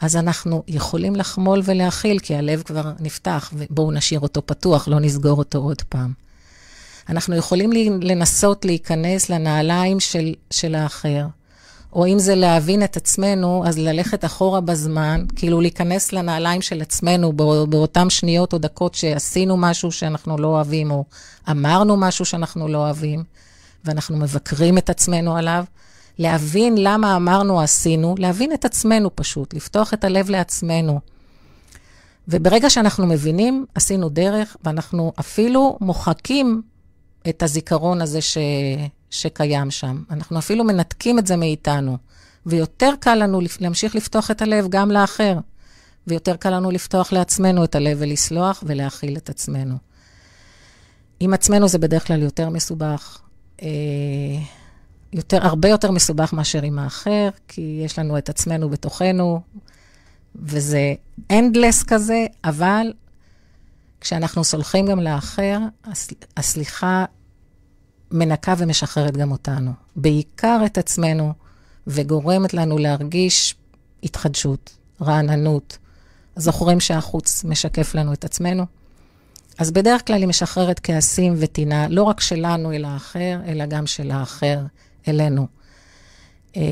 אז 0.00 0.16
אנחנו 0.16 0.62
יכולים 0.68 1.16
לחמול 1.16 1.62
ולהכיל, 1.64 2.18
כי 2.18 2.34
הלב 2.34 2.62
כבר 2.62 2.92
נפתח, 3.00 3.50
ובואו 3.56 3.90
נשאיר 3.90 4.20
אותו 4.20 4.46
פתוח, 4.46 4.88
לא 4.88 5.00
נסגור 5.00 5.38
אותו 5.38 5.58
עוד 5.58 5.82
פעם. 5.82 6.12
אנחנו 7.08 7.36
יכולים 7.36 7.72
לנסות 8.02 8.64
להיכנס 8.64 9.30
לנעליים 9.30 10.00
של, 10.00 10.34
של 10.50 10.74
האחר, 10.74 11.26
או 11.92 12.06
אם 12.06 12.18
זה 12.18 12.34
להבין 12.34 12.84
את 12.84 12.96
עצמנו, 12.96 13.62
אז 13.66 13.78
ללכת 13.78 14.24
אחורה 14.24 14.60
בזמן, 14.60 15.24
כאילו 15.36 15.60
להיכנס 15.60 16.12
לנעליים 16.12 16.62
של 16.62 16.82
עצמנו 16.82 17.32
באותן 17.68 18.10
שניות 18.10 18.52
או 18.52 18.58
דקות 18.58 18.94
שעשינו 18.94 19.56
משהו 19.56 19.92
שאנחנו 19.92 20.38
לא 20.38 20.46
אוהבים, 20.46 20.90
או 20.90 21.04
אמרנו 21.50 21.96
משהו 21.96 22.24
שאנחנו 22.24 22.68
לא 22.68 22.78
אוהבים, 22.78 23.24
ואנחנו 23.84 24.16
מבקרים 24.16 24.78
את 24.78 24.90
עצמנו 24.90 25.36
עליו. 25.36 25.64
להבין 26.18 26.74
למה 26.78 27.16
אמרנו, 27.16 27.60
עשינו, 27.60 28.14
להבין 28.18 28.52
את 28.52 28.64
עצמנו 28.64 29.10
פשוט, 29.16 29.54
לפתוח 29.54 29.94
את 29.94 30.04
הלב 30.04 30.30
לעצמנו. 30.30 31.00
וברגע 32.28 32.70
שאנחנו 32.70 33.06
מבינים, 33.06 33.66
עשינו 33.74 34.08
דרך, 34.08 34.56
ואנחנו 34.64 35.12
אפילו 35.20 35.78
מוחקים 35.80 36.62
את 37.28 37.42
הזיכרון 37.42 38.02
הזה 38.02 38.20
ש... 38.20 38.38
שקיים 39.10 39.70
שם. 39.70 40.02
אנחנו 40.10 40.38
אפילו 40.38 40.64
מנתקים 40.64 41.18
את 41.18 41.26
זה 41.26 41.36
מאיתנו. 41.36 41.98
ויותר 42.46 42.90
קל 43.00 43.14
לנו 43.14 43.40
להמשיך 43.60 43.94
לפתוח 43.94 44.30
את 44.30 44.42
הלב 44.42 44.66
גם 44.68 44.90
לאחר, 44.90 45.38
ויותר 46.06 46.36
קל 46.36 46.50
לנו 46.50 46.70
לפתוח 46.70 47.12
לעצמנו 47.12 47.64
את 47.64 47.74
הלב 47.74 47.96
ולסלוח 48.00 48.64
ולהכיל 48.66 49.16
את 49.16 49.30
עצמנו. 49.30 49.76
עם 51.20 51.34
עצמנו 51.34 51.68
זה 51.68 51.78
בדרך 51.78 52.06
כלל 52.06 52.22
יותר 52.22 52.48
מסובך, 52.48 53.20
אה, 53.62 53.68
יותר, 55.12 55.46
הרבה 55.46 55.68
יותר 55.68 55.90
מסובך 55.90 56.32
מאשר 56.32 56.62
עם 56.62 56.78
האחר, 56.78 57.28
כי 57.48 57.80
יש 57.84 57.98
לנו 57.98 58.18
את 58.18 58.28
עצמנו 58.28 58.68
בתוכנו, 58.70 59.40
וזה 60.34 60.94
endless 61.32 61.84
כזה, 61.86 62.26
אבל 62.44 62.92
כשאנחנו 64.00 64.44
סולחים 64.44 64.86
גם 64.86 65.00
לאחר, 65.00 65.58
הסליחה 66.36 67.04
מנקה 68.10 68.54
ומשחררת 68.58 69.16
גם 69.16 69.32
אותנו. 69.32 69.72
בעיקר 69.96 70.60
את 70.66 70.78
עצמנו, 70.78 71.32
וגורמת 71.86 72.54
לנו 72.54 72.78
להרגיש 72.78 73.54
התחדשות, 74.02 74.76
רעננות. 75.02 75.78
זוכרים 76.36 76.80
שהחוץ 76.80 77.44
משקף 77.44 77.94
לנו 77.94 78.12
את 78.12 78.24
עצמנו? 78.24 78.66
אז 79.58 79.70
בדרך 79.70 80.06
כלל 80.06 80.16
היא 80.16 80.26
משחררת 80.26 80.80
כעסים 80.82 81.34
וטינה, 81.38 81.88
לא 81.88 82.02
רק 82.02 82.20
שלנו 82.20 82.72
אל 82.72 82.84
האחר, 82.84 83.38
אלא 83.46 83.66
גם 83.66 83.86
של 83.86 84.10
האחר 84.10 84.58
אלינו. 85.08 85.46
אה, 86.56 86.62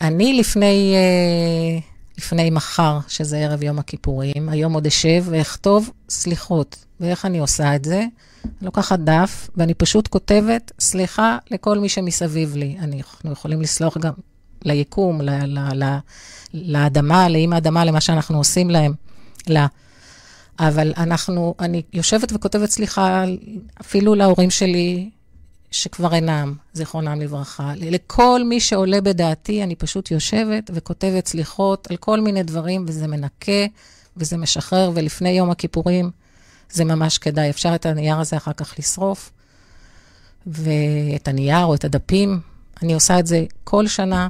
אני 0.00 0.32
לפני, 0.32 0.94
אה, 0.96 1.78
לפני 2.18 2.50
מחר, 2.50 2.98
שזה 3.08 3.38
ערב 3.38 3.62
יום 3.62 3.78
הכיפורים, 3.78 4.48
היום 4.48 4.72
עוד 4.72 4.86
אשב 4.86 5.24
ואכתוב 5.30 5.90
סליחות. 6.10 6.84
ואיך 7.00 7.24
אני 7.24 7.38
עושה 7.38 7.74
את 7.74 7.84
זה? 7.84 8.04
אני 8.44 8.52
לוקחת 8.62 8.98
דף, 8.98 9.50
ואני 9.56 9.74
פשוט 9.74 10.08
כותבת, 10.08 10.72
סליחה 10.80 11.38
לכל 11.50 11.78
מי 11.78 11.88
שמסביב 11.88 12.56
לי. 12.56 12.76
אנחנו 12.80 13.32
יכולים 13.32 13.62
לסלוח 13.62 13.98
גם 13.98 14.12
ליקום, 14.64 15.20
ל, 15.20 15.30
ל, 15.30 15.84
ל, 15.84 15.98
לאדמה, 16.54 17.28
לאמא 17.28 17.54
האדמה, 17.54 17.84
למה 17.84 18.00
שאנחנו 18.00 18.38
עושים 18.38 18.70
להם, 18.70 18.92
לה. 19.46 19.66
אבל 20.58 20.92
אנחנו, 20.96 21.54
אני 21.60 21.82
יושבת 21.92 22.32
וכותבת 22.32 22.70
סליחה 22.70 23.24
אפילו 23.80 24.14
להורים 24.14 24.50
שלי, 24.50 25.10
שכבר 25.70 26.14
אינם, 26.14 26.54
זיכרונם 26.72 27.20
לברכה. 27.20 27.72
לכל 27.76 28.40
מי 28.44 28.60
שעולה 28.60 29.00
בדעתי, 29.00 29.62
אני 29.62 29.74
פשוט 29.74 30.10
יושבת 30.10 30.70
וכותבת 30.74 31.26
סליחות 31.26 31.90
על 31.90 31.96
כל 31.96 32.20
מיני 32.20 32.42
דברים, 32.42 32.84
וזה 32.88 33.06
מנקה, 33.06 33.66
וזה 34.16 34.36
משחרר, 34.36 34.90
ולפני 34.94 35.30
יום 35.30 35.50
הכיפורים, 35.50 36.10
זה 36.70 36.84
ממש 36.84 37.18
כדאי. 37.18 37.50
אפשר 37.50 37.74
את 37.74 37.86
הנייר 37.86 38.18
הזה 38.18 38.36
אחר 38.36 38.52
כך 38.52 38.74
לשרוף, 38.78 39.32
ואת 40.46 41.28
הנייר 41.28 41.64
או 41.64 41.74
את 41.74 41.84
הדפים. 41.84 42.40
אני 42.82 42.94
עושה 42.94 43.18
את 43.18 43.26
זה 43.26 43.44
כל 43.64 43.86
שנה. 43.86 44.28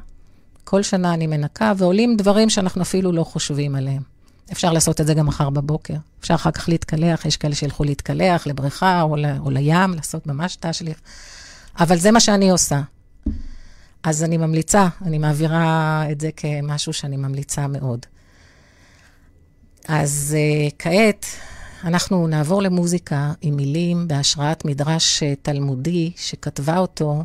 כל 0.65 0.83
שנה 0.83 1.15
אני 1.15 1.27
מנקה, 1.27 1.73
ועולים 1.77 2.17
דברים 2.17 2.51
שאנחנו 2.51 2.83
אפילו 2.83 3.13
לא 3.13 3.25
חושבים 3.25 3.75
עליהם. 3.75 4.03
אפשר 4.53 4.73
לעשות 4.73 5.01
את 5.01 5.07
זה 5.07 5.15
גם 5.15 5.27
מחר 5.27 5.51
בבוקר. 5.51 5.95
אפשר 6.21 6.35
אחר 6.35 6.51
כך 6.51 6.69
להתקלח, 6.69 7.25
יש 7.25 7.37
כאלה 7.37 7.55
שילכו 7.55 7.85
להתקלח 7.85 8.47
לבריכה 8.47 9.03
או, 9.03 9.17
ל, 9.17 9.25
או 9.39 9.51
לים, 9.51 9.95
לעשות 9.95 10.27
ממש 10.27 10.57
תשליך. 10.61 11.01
אבל 11.81 11.97
זה 11.97 12.11
מה 12.11 12.21
שאני 12.21 12.51
עושה. 12.51 12.81
אז 14.03 14.25
אני 14.25 14.37
ממליצה, 14.37 14.89
אני 15.03 15.19
מעבירה 15.19 16.05
את 16.11 16.21
זה 16.21 16.31
כמשהו 16.37 16.93
שאני 16.93 17.17
ממליצה 17.17 17.67
מאוד. 17.67 18.07
אז 19.89 20.37
uh, 20.37 20.75
כעת, 20.79 21.27
אנחנו 21.85 22.27
נעבור 22.27 22.63
למוזיקה 22.63 23.33
עם 23.41 23.57
מילים 23.57 24.09
בהשראת 24.09 24.65
מדרש 24.65 25.23
אה, 25.23 25.35
תלמודי 25.43 26.13
שכתבה 26.17 26.79
אותו 26.79 27.25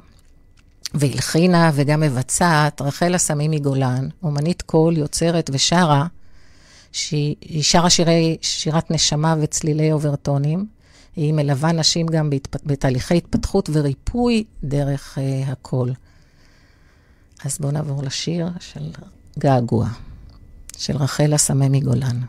והלחינה 0.94 1.72
וגם 1.74 2.00
מבצעת 2.00 2.82
רחל 2.82 3.16
אסמי 3.16 3.48
מגולן, 3.48 4.10
אומנית 4.24 4.62
קול, 4.62 4.98
יוצרת 4.98 5.50
ושרה, 5.54 6.08
שהיא 6.92 7.64
שרה 7.64 7.90
שירי, 7.90 8.38
שירת 8.42 8.92
נשמה 8.92 9.36
וצלילי 9.42 9.92
אוברטונים. 9.92 10.66
היא 11.16 11.34
מלווה 11.34 11.72
נשים 11.72 12.08
גם 12.08 12.30
בהתפ... 12.30 12.66
בתהליכי 12.66 13.18
התפתחות 13.18 13.70
וריפוי 13.74 14.44
דרך 14.64 15.18
uh, 15.18 15.52
הקול. 15.52 15.94
אז 17.46 17.58
בואו 17.58 17.72
נעבור 17.72 18.04
לשיר 18.04 18.50
של 18.60 18.92
געגוע, 19.40 19.88
של 20.78 20.98
רחל 20.98 21.36
אסמי 21.36 21.70
מגולן. 21.70 22.20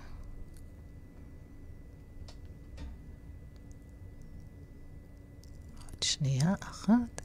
שנייה 6.15 6.55
אחת. 6.61 7.24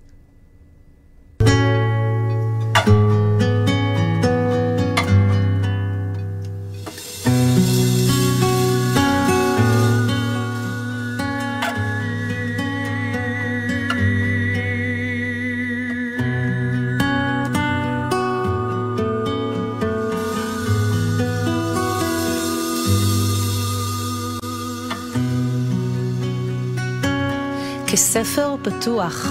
כספר 27.99 28.55
פתוח, 28.61 29.27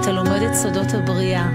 אתה 0.00 0.12
לומד 0.12 0.42
את 0.42 0.54
סודות 0.54 0.86
הבריאה, 0.94 1.48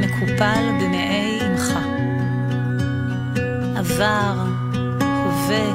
מקופל 0.00 0.64
במעי 0.80 1.40
אמך. 1.46 1.78
עבר, 3.76 4.34
הווה 5.00 5.66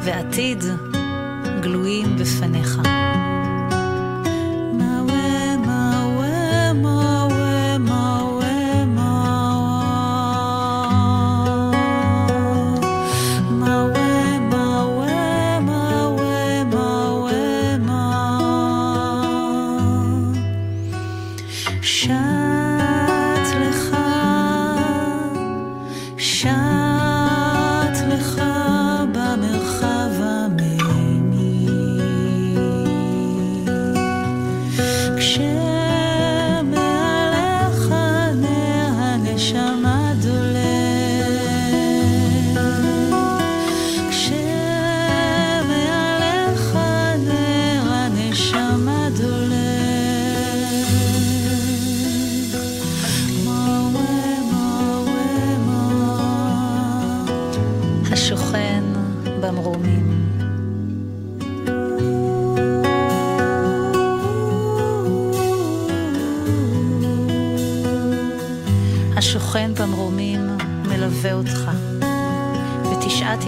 ועתיד 0.00 0.64
גלויים 1.60 2.16
בפניך. 2.16 2.78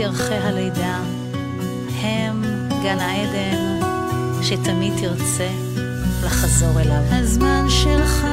ירחי 0.06 0.34
הלידה, 0.34 0.98
הם 2.02 2.42
גן 2.82 2.98
העדן 2.98 3.80
שתמיד 4.42 4.92
תרצה 5.00 5.48
לחזור 6.24 6.80
אליו. 6.80 7.02
הזמן 7.10 7.66
שלך 7.68 8.26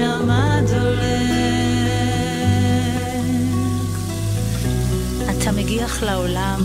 הנשמה 0.00 0.60
דולק. 0.70 1.02
אתה 5.30 5.52
מגיח 5.52 6.02
לעולם, 6.02 6.60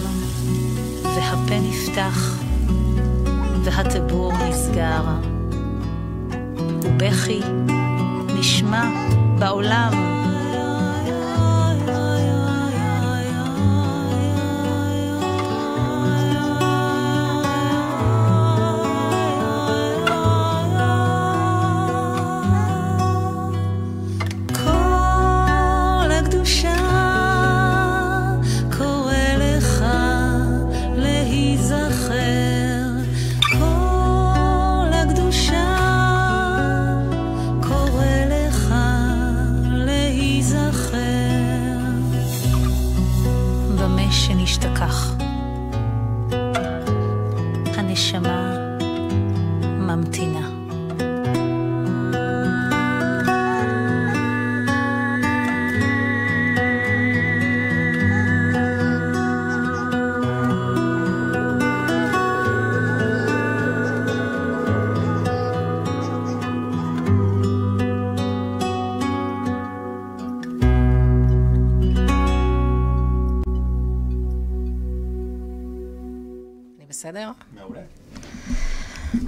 והפה 1.04 1.60
נפתח, 1.60 2.40
והטבור 3.64 4.34
נסגר. 4.34 5.04
ובכי 6.84 7.40
נשמע 8.40 8.84
בעולם. 9.40 10.17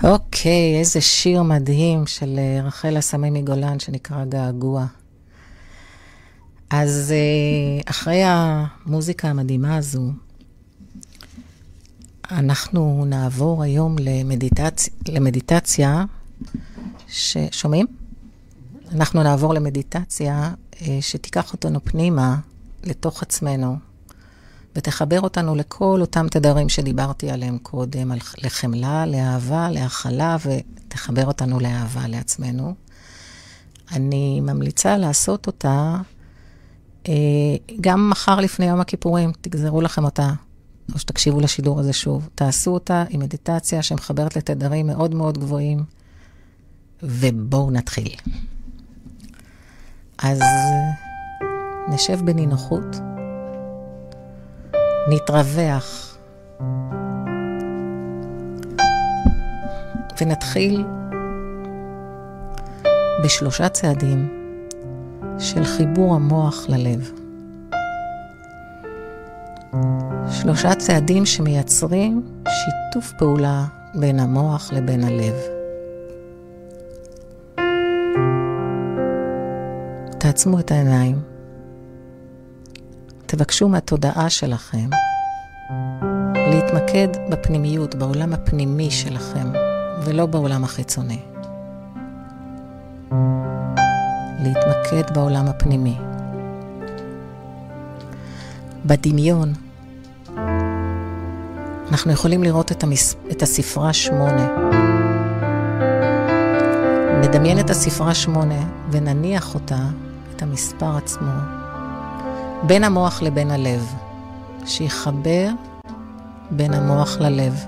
אוקיי, 0.03 0.79
איזה 0.79 1.01
שיר 1.01 1.43
מדהים 1.43 2.07
של 2.07 2.35
אה, 2.39 2.61
רחל 2.63 2.99
אסמי 2.99 3.29
מגולן 3.29 3.79
שנקרא 3.79 4.25
געגוע. 4.25 4.85
אז 6.69 7.13
אה, 7.15 7.81
אחרי 7.91 8.21
המוזיקה 8.23 9.27
המדהימה 9.27 9.77
הזו, 9.77 10.03
אנחנו 12.31 13.05
נעבור 13.05 13.63
היום 13.63 13.95
למדיטצ... 13.99 14.89
למדיטציה, 15.07 16.05
ש... 17.07 17.37
שומעים? 17.51 17.87
אנחנו 18.91 19.23
נעבור 19.23 19.53
למדיטציה 19.53 20.53
אה, 20.81 20.97
שתיקח 21.01 21.53
אותנו 21.53 21.79
פנימה, 21.83 22.37
לתוך 22.83 23.21
עצמנו, 23.23 23.77
ותחבר 24.75 25.21
אותנו 25.21 25.55
לכל 25.55 25.97
אותם 26.01 26.27
תדרים 26.31 26.69
שדיברתי 26.69 27.29
עליהם 27.29 27.57
קודם, 27.57 28.11
על 28.11 28.19
לחמלה, 28.43 29.05
לאהבה, 29.05 29.69
להכלה, 29.71 30.37
ותחבר 30.45 31.25
אותנו 31.25 31.59
לאהבה 31.59 32.07
לעצמנו. 32.07 32.73
אני 33.91 34.41
ממליצה 34.41 34.97
לעשות 34.97 35.47
אותה 35.47 35.97
אה, 37.07 37.13
גם 37.81 38.09
מחר 38.09 38.39
לפני 38.39 38.65
יום 38.65 38.79
הכיפורים, 38.79 39.31
תגזרו 39.41 39.81
לכם 39.81 40.05
אותה, 40.05 40.29
או 40.93 40.99
שתקשיבו 40.99 41.39
לשידור 41.39 41.79
הזה 41.79 41.93
שוב. 41.93 42.29
תעשו 42.35 42.71
אותה 42.71 43.03
עם 43.09 43.19
מדיטציה 43.19 43.83
שמחברת 43.83 44.35
לתדרים 44.35 44.87
מאוד 44.87 45.15
מאוד 45.15 45.37
גבוהים, 45.37 45.83
ובואו 47.03 47.71
נתחיל. 47.71 48.15
אז 50.17 50.41
נשב 51.89 52.19
בנינוחות. 52.25 53.08
נתרווח. 55.09 56.17
ונתחיל 60.21 60.85
בשלושה 63.23 63.69
צעדים 63.69 64.27
של 65.39 65.63
חיבור 65.63 66.15
המוח 66.15 66.65
ללב. 66.69 67.11
שלושה 70.31 70.75
צעדים 70.75 71.25
שמייצרים 71.25 72.23
שיתוף 72.47 73.13
פעולה 73.17 73.65
בין 73.95 74.19
המוח 74.19 74.73
לבין 74.73 75.03
הלב. 75.03 75.35
תעצמו 80.17 80.59
את 80.59 80.71
העיניים, 80.71 81.21
תבקשו 83.31 83.69
מהתודעה 83.69 84.29
שלכם 84.29 84.89
להתמקד 86.35 87.07
בפנימיות, 87.29 87.95
בעולם 87.95 88.33
הפנימי 88.33 88.91
שלכם, 88.91 89.51
ולא 90.03 90.25
בעולם 90.25 90.63
החיצוני. 90.63 91.19
להתמקד 94.39 95.13
בעולם 95.13 95.45
הפנימי. 95.47 95.97
בדמיון, 98.85 99.53
אנחנו 101.91 102.11
יכולים 102.11 102.43
לראות 102.43 102.71
את, 102.71 102.83
המס... 102.83 103.15
את 103.31 103.41
הספרה 103.41 103.93
שמונה. 103.93 104.47
נדמיין 107.21 107.59
את 107.59 107.69
הספרה 107.69 108.13
שמונה 108.13 108.69
ונניח 108.91 109.55
אותה, 109.55 109.79
את 110.35 110.41
המספר 110.41 110.97
עצמו, 110.97 111.58
בין 112.67 112.83
המוח 112.83 113.21
לבין 113.21 113.51
הלב, 113.51 113.93
שיחבר 114.65 115.49
בין 116.51 116.73
המוח 116.73 117.17
ללב. 117.19 117.65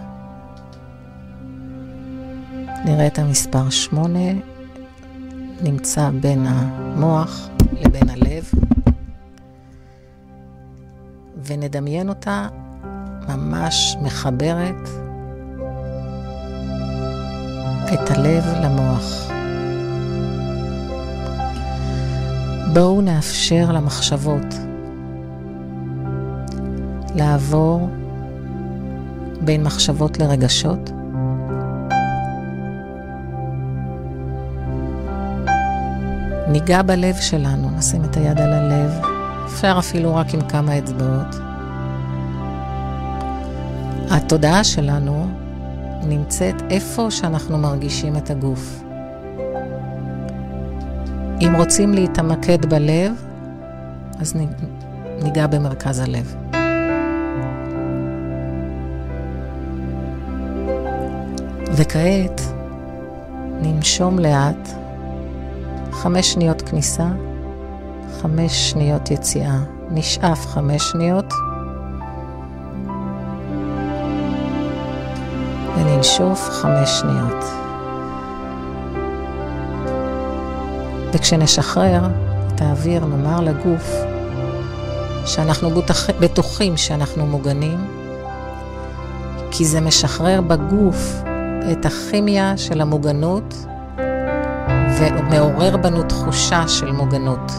נראה 2.86 3.08
את 3.08 3.20
המספר 3.20 3.70
שמונה, 3.70 4.32
נמצא 5.64 6.10
בין 6.22 6.46
המוח 6.48 7.50
לבין 7.82 8.10
הלב, 8.10 8.52
ונדמיין 11.46 12.10
אותה 12.10 12.48
ממש 13.28 13.98
מחברת 14.02 14.90
את 17.94 18.10
הלב 18.12 18.44
למוח. 18.64 19.32
בואו 22.74 23.02
נאפשר 23.02 23.72
למחשבות 23.72 24.71
לעבור 27.16 27.90
בין 29.42 29.64
מחשבות 29.64 30.20
לרגשות. 30.20 30.92
ניגע 36.48 36.82
בלב 36.82 37.16
שלנו, 37.16 37.70
נשים 37.78 38.04
את 38.04 38.18
היד 38.18 38.40
על 38.40 38.54
הלב, 38.54 38.92
אפשר 39.46 39.76
אפילו 39.80 40.16
רק 40.16 40.34
עם 40.34 40.42
כמה 40.42 40.78
אצבעות. 40.78 41.36
התודעה 44.10 44.64
שלנו 44.64 45.28
נמצאת 46.04 46.56
איפה 46.70 47.12
שאנחנו 47.12 47.58
מרגישים 47.58 48.18
את 48.18 48.30
הגוף. 48.30 48.84
אם 51.42 51.54
רוצים 51.58 51.94
להתמקד 51.94 52.66
בלב, 52.66 53.26
אז 54.20 54.36
ניגע 55.24 55.48
במרכז 55.48 56.00
הלב. 56.00 56.41
וכעת 61.82 62.42
ננשום 63.62 64.20
לאט, 64.20 64.70
חמש 65.92 66.34
שניות 66.34 66.62
כניסה, 66.62 67.08
חמש 68.22 68.70
שניות 68.70 69.12
יציאה. 69.12 69.58
נשאף 69.92 70.48
חמש 70.48 70.82
שניות, 70.82 71.34
וננשוף 75.78 76.50
חמש 76.50 76.90
שניות. 76.90 77.46
וכשנשחרר 81.14 82.10
את 82.48 82.62
האוויר, 82.62 83.06
נאמר 83.06 83.42
לגוף 83.42 83.94
שאנחנו 85.26 85.70
בטוחים 86.20 86.78
שאנחנו 86.78 87.26
מוגנים, 87.26 87.78
כי 89.52 89.66
זה 89.66 89.82
משחרר 89.82 90.42
בגוף 90.42 91.22
את 91.72 91.86
הכימיה 91.86 92.58
של 92.58 92.82
המוגנות 92.82 93.66
ומעורר 95.00 95.78
בנו 95.78 96.04
תחושה 96.04 96.68
של 96.68 96.92
מוגנות. 96.92 97.52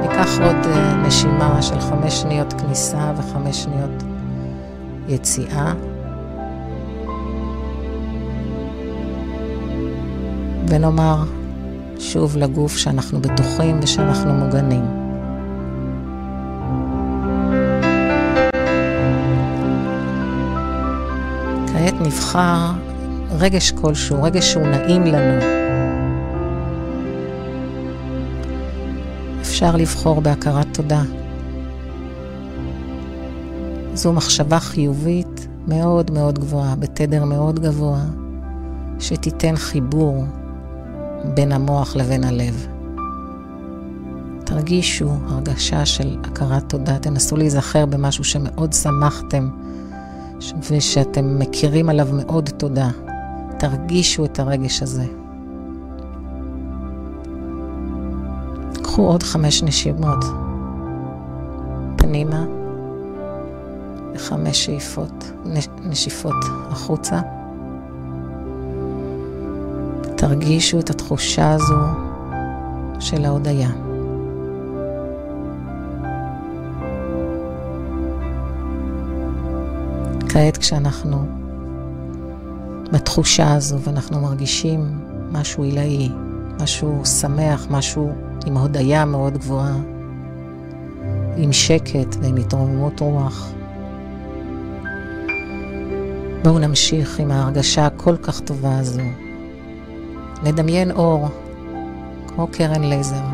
ניקח 0.00 0.40
עוד 0.40 0.56
אה, 0.66 0.94
נשימה 1.06 1.62
של 1.62 1.80
חמש 1.80 2.20
שניות 2.20 2.52
כניסה 2.52 3.12
וחמש 3.16 3.56
שניות 3.62 4.02
יציאה. 5.08 5.72
ונאמר 10.68 11.24
שוב 11.98 12.36
לגוף 12.36 12.76
שאנחנו 12.76 13.20
בטוחים 13.20 13.80
ושאנחנו 13.82 14.32
מוגנים. 14.32 15.01
נבחר 22.12 22.72
רגש 23.38 23.70
כלשהו, 23.70 24.22
רגש 24.22 24.52
שהוא 24.52 24.66
נעים 24.66 25.04
לנו. 25.04 25.42
אפשר 29.40 29.76
לבחור 29.76 30.20
בהכרת 30.20 30.66
תודה. 30.72 31.02
זו 33.94 34.12
מחשבה 34.12 34.60
חיובית 34.60 35.48
מאוד 35.68 36.10
מאוד 36.10 36.38
גבוהה, 36.38 36.76
בתדר 36.76 37.24
מאוד 37.24 37.60
גבוה, 37.60 38.00
שתיתן 38.98 39.56
חיבור 39.56 40.24
בין 41.34 41.52
המוח 41.52 41.96
לבין 41.96 42.24
הלב. 42.24 42.66
תרגישו 44.44 45.10
הרגשה 45.28 45.86
של 45.86 46.16
הכרת 46.24 46.68
תודה, 46.68 46.98
תנסו 46.98 47.36
להיזכר 47.36 47.86
במשהו 47.86 48.24
שמאוד 48.24 48.72
שמחתם 48.72 49.48
ושאתם 50.70 51.38
מכירים 51.38 51.88
עליו 51.88 52.08
מאוד 52.12 52.50
תודה. 52.56 52.88
תרגישו 53.58 54.24
את 54.24 54.38
הרגש 54.38 54.82
הזה. 54.82 55.04
קחו 58.82 59.02
עוד 59.02 59.22
חמש 59.22 59.62
נשימות 59.62 60.24
פנימה 61.96 62.44
וחמש 64.14 64.64
שאיפות, 64.64 65.32
נשיפות 65.84 66.44
החוצה. 66.70 67.20
תרגישו 70.16 70.78
את 70.80 70.90
התחושה 70.90 71.50
הזו 71.50 71.78
של 73.00 73.24
ההודיה. 73.24 73.91
כעת 80.32 80.56
כשאנחנו 80.56 81.26
בתחושה 82.92 83.54
הזו 83.54 83.80
ואנחנו 83.80 84.20
מרגישים 84.20 84.80
משהו 85.32 85.62
עילאי, 85.62 86.08
משהו 86.62 87.06
שמח, 87.06 87.66
משהו 87.70 88.12
עם 88.46 88.56
הודיה 88.56 89.04
מאוד 89.04 89.38
גבוהה, 89.38 89.76
עם 91.36 91.52
שקט 91.52 92.16
ועם 92.20 92.36
התרוממות 92.36 93.00
רוח. 93.00 93.52
בואו 96.42 96.58
נמשיך 96.58 97.20
עם 97.20 97.30
ההרגשה 97.30 97.86
הכל 97.86 98.16
כך 98.16 98.40
טובה 98.40 98.78
הזו. 98.78 99.02
נדמיין 100.42 100.90
אור, 100.90 101.28
כמו 102.28 102.46
קרן 102.46 102.84
לייזר, 102.84 103.24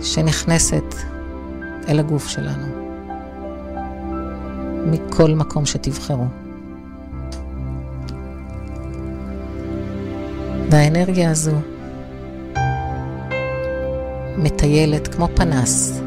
שנכנסת 0.00 0.94
אל 1.88 1.98
הגוף 1.98 2.28
שלנו. 2.28 2.89
מכל 4.86 5.30
מקום 5.30 5.66
שתבחרו. 5.66 6.26
והאנרגיה 10.70 11.30
הזו 11.30 11.56
מטיילת 14.38 15.08
כמו 15.08 15.28
פנס, 15.34 16.00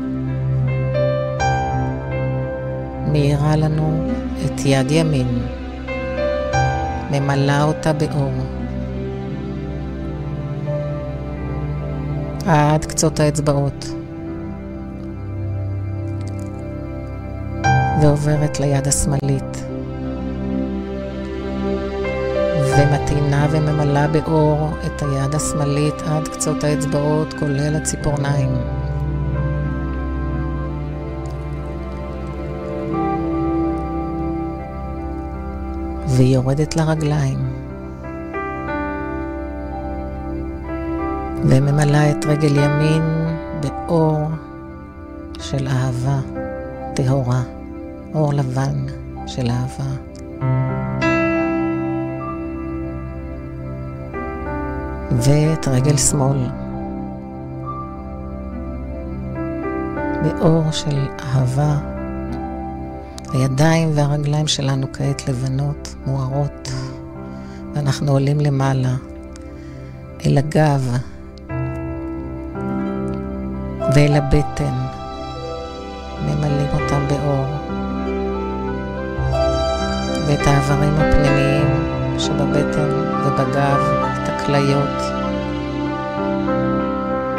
מאירה 3.12 3.56
לנו 3.56 4.10
את 4.46 4.62
יד 4.66 4.92
ימין, 4.92 5.28
ממלאה 7.12 7.64
אותה 7.64 7.94
באור. 7.94 8.34
עד 12.48 12.86
קצות 12.86 13.20
האצבעות. 13.20 14.03
ועוברת 18.02 18.60
ליד 18.60 18.88
השמאלית, 18.88 19.64
ומטעינה 22.78 23.48
וממלאה 23.52 24.08
באור 24.08 24.70
את 24.86 25.02
היד 25.02 25.36
השמאלית 25.36 26.02
עד 26.06 26.28
קצות 26.28 26.64
האצבעות, 26.64 27.34
כולל 27.34 27.76
הציפורניים. 27.76 28.50
והיא 36.08 36.36
יורדת 36.36 36.76
לרגליים. 36.76 37.40
וממלאה 41.44 42.12
את 42.12 42.26
רגל 42.26 42.58
ימין 42.58 43.04
באור 43.62 44.28
של 45.40 45.68
אהבה 45.68 46.20
טהורה, 46.96 47.42
אור 48.14 48.34
לבן 48.34 48.86
של 49.28 49.50
אהבה. 49.50 50.14
ואת 55.12 55.68
רגל 55.68 55.98
שמאל 55.98 56.48
באור 60.24 60.72
של 60.72 61.08
אהבה. 61.20 61.78
הידיים 63.34 63.92
והרגליים 63.94 64.48
שלנו 64.48 64.88
כעת 64.94 65.30
לבנות, 65.30 65.96
מוארות, 66.06 66.72
ואנחנו 67.74 68.12
עולים 68.12 68.40
למעלה, 68.40 68.96
אל 70.26 70.38
הגב 70.38 70.98
ואל 73.96 74.14
הבטן, 74.14 74.74
ממלאים 76.26 76.70
אותם 76.74 77.08
באור. 77.10 77.73
ואת 80.34 80.48
האיברים 80.48 80.94
הפנימיים 80.98 81.66
שבבטן 82.20 82.90
ובגב, 83.26 83.80
את 84.24 84.30
הכליות, 84.30 85.02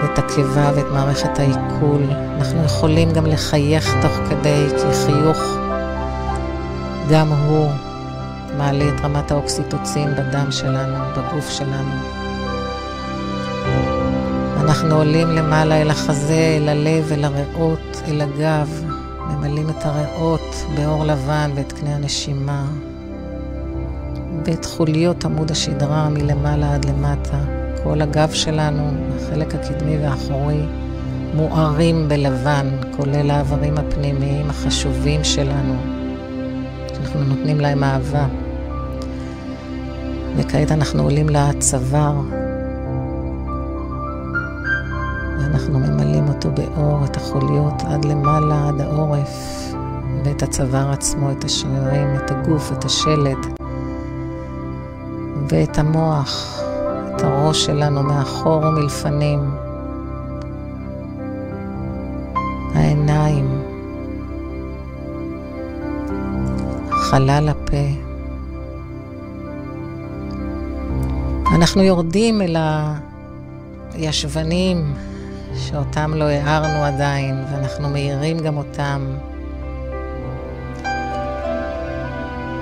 ואת 0.03 0.19
הקיבה 0.19 0.71
ואת 0.75 0.85
מערכת 0.93 1.39
העיכול. 1.39 2.03
אנחנו 2.39 2.65
יכולים 2.65 3.13
גם 3.13 3.27
לחייך 3.27 3.95
תוך 4.03 4.13
כדי, 4.31 4.67
כי 4.69 4.95
חיוך 5.07 5.39
גם 7.11 7.29
הוא 7.29 7.71
מעלה 8.59 8.85
את 8.89 9.01
רמת 9.05 9.31
האוקסיטוצין 9.31 10.15
בדם 10.15 10.47
שלנו, 10.51 11.05
בגוף 11.17 11.51
שלנו. 11.51 11.95
אנחנו 14.61 14.95
עולים 14.95 15.29
למעלה 15.29 15.83
אל 15.83 15.91
החזה, 15.91 16.59
אל 16.61 16.69
הלב, 16.69 17.13
אל 17.13 17.25
הריאות, 17.25 18.03
אל 18.09 18.21
הגב, 18.21 18.85
ממלאים 19.19 19.71
את 19.71 19.85
הריאות 19.85 20.44
באור 20.77 21.05
לבן 21.05 21.51
ואת 21.55 21.73
קנה 21.73 21.95
הנשימה, 21.97 22.67
ואת 24.45 24.65
חוליות 24.65 25.25
עמוד 25.25 25.51
השדרה 25.51 26.09
מלמעלה 26.09 26.75
עד 26.75 26.85
למטה. 26.85 27.39
כל 27.83 28.03
הגב 28.03 28.31
שלנו, 28.33 28.91
החלק 29.17 29.55
הקדמי 29.55 29.99
והאחורי, 29.99 30.61
מוארים 31.35 32.09
בלבן, 32.09 32.67
כולל 32.97 33.31
האיברים 33.31 33.79
הפנימיים 33.79 34.51
החשובים 34.51 35.25
שלנו, 35.25 35.75
שאנחנו 36.89 37.25
נותנים 37.25 37.61
להם 37.61 37.85
אהבה. 37.85 38.27
וכעת 40.37 40.73
אנחנו 40.73 41.03
עולים 41.03 41.29
לצוואר, 41.29 42.21
ואנחנו 45.39 45.79
ממלאים 45.79 46.29
אותו 46.29 46.51
באור, 46.51 47.05
את 47.05 47.17
החוליות 47.17 47.83
עד 47.89 48.05
למעלה, 48.05 48.69
עד 48.69 48.81
העורף, 48.81 49.64
ואת 50.25 50.43
הצוואר 50.43 50.91
עצמו, 50.91 51.33
את 51.33 51.45
השרירים, 51.45 52.17
את 52.17 52.31
הגוף, 52.31 52.73
את 52.73 52.85
השלד, 52.85 53.39
ואת 55.49 55.79
המוח, 55.79 56.61
את 57.17 57.23
הראש 57.23 57.65
שלנו 57.65 58.03
מאחור 58.03 58.65
ומלפנים, 58.65 59.41
העיניים, 62.75 63.63
חלל 66.91 67.49
הפה. 67.49 67.87
אנחנו 71.55 71.83
יורדים 71.83 72.43
אל 72.43 72.57
הישבנים 73.93 74.95
שאותם 75.57 76.15
לא 76.15 76.25
הארנו 76.25 76.85
עדיין, 76.85 77.45
ואנחנו 77.53 77.91
מאירים 77.91 78.39
גם 78.39 78.57
אותם. 78.57 79.01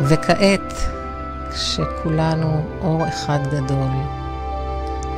וכעת, 0.01 0.75
כשכולנו 1.51 2.65
אור 2.81 3.09
אחד 3.09 3.39
גדול, 3.47 3.91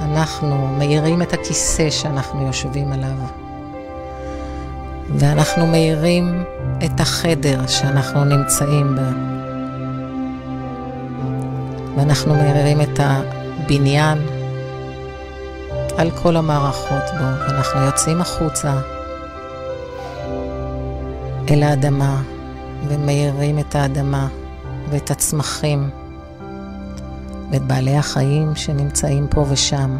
אנחנו 0.02 0.68
מאירים 0.78 1.22
את 1.22 1.32
הכיסא 1.32 1.90
שאנחנו 1.90 2.46
יושבים 2.46 2.92
עליו, 2.92 3.16
ואנחנו 5.14 5.66
מאירים 5.66 6.44
את 6.84 7.00
החדר 7.00 7.66
שאנחנו 7.66 8.24
נמצאים 8.24 8.96
בה, 8.96 9.10
ואנחנו 11.96 12.34
מאירים 12.34 12.80
את 12.80 13.00
הבניין 13.00 14.18
על 15.96 16.10
כל 16.10 16.36
המערכות 16.36 17.04
בו, 17.18 17.24
ואנחנו 17.24 17.80
יוצאים 17.80 18.20
החוצה 18.20 18.74
אל 21.50 21.62
האדמה 21.62 22.22
ומאירים 22.88 23.58
את 23.58 23.74
האדמה 23.74 24.28
ואת 24.94 25.10
הצמחים 25.10 25.90
ואת 27.52 27.62
בעלי 27.62 27.96
החיים 27.96 28.56
שנמצאים 28.56 29.26
פה 29.30 29.44
ושם, 29.48 29.98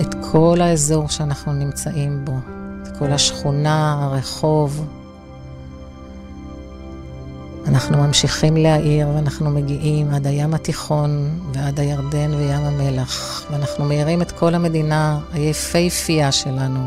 את 0.00 0.14
כל 0.32 0.58
האזור 0.60 1.08
שאנחנו 1.08 1.52
נמצאים 1.52 2.24
בו, 2.24 2.32
את 2.82 2.96
כל 2.98 3.12
השכונה, 3.12 3.98
הרחוב. 4.02 4.86
אנחנו 7.66 7.98
ממשיכים 7.98 8.56
להעיר 8.56 9.08
ואנחנו 9.08 9.50
מגיעים 9.50 10.14
עד 10.14 10.26
הים 10.26 10.54
התיכון 10.54 11.40
ועד 11.54 11.80
הירדן 11.80 12.34
וים 12.34 12.64
המלח, 12.64 13.46
ואנחנו 13.50 13.84
מאירים 13.84 14.22
את 14.22 14.32
כל 14.32 14.54
המדינה 14.54 15.20
היפהפייה 15.32 16.32
שלנו, 16.32 16.86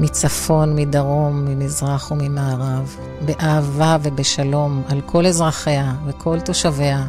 מצפון, 0.00 0.76
מדרום, 0.76 1.44
ממזרח 1.44 2.10
וממערב, 2.10 2.96
באהבה 3.26 3.96
ובשלום 4.02 4.82
על 4.88 5.00
כל 5.06 5.26
אזרחיה 5.26 5.94
וכל 6.06 6.40
תושביה. 6.40 7.06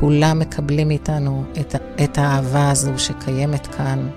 כולם 0.00 0.38
מקבלים 0.38 0.88
מאיתנו 0.88 1.44
את, 1.60 1.74
את 2.04 2.18
האהבה 2.18 2.70
הזו 2.70 2.92
שקיימת 2.96 3.66
כאן, 3.66 4.08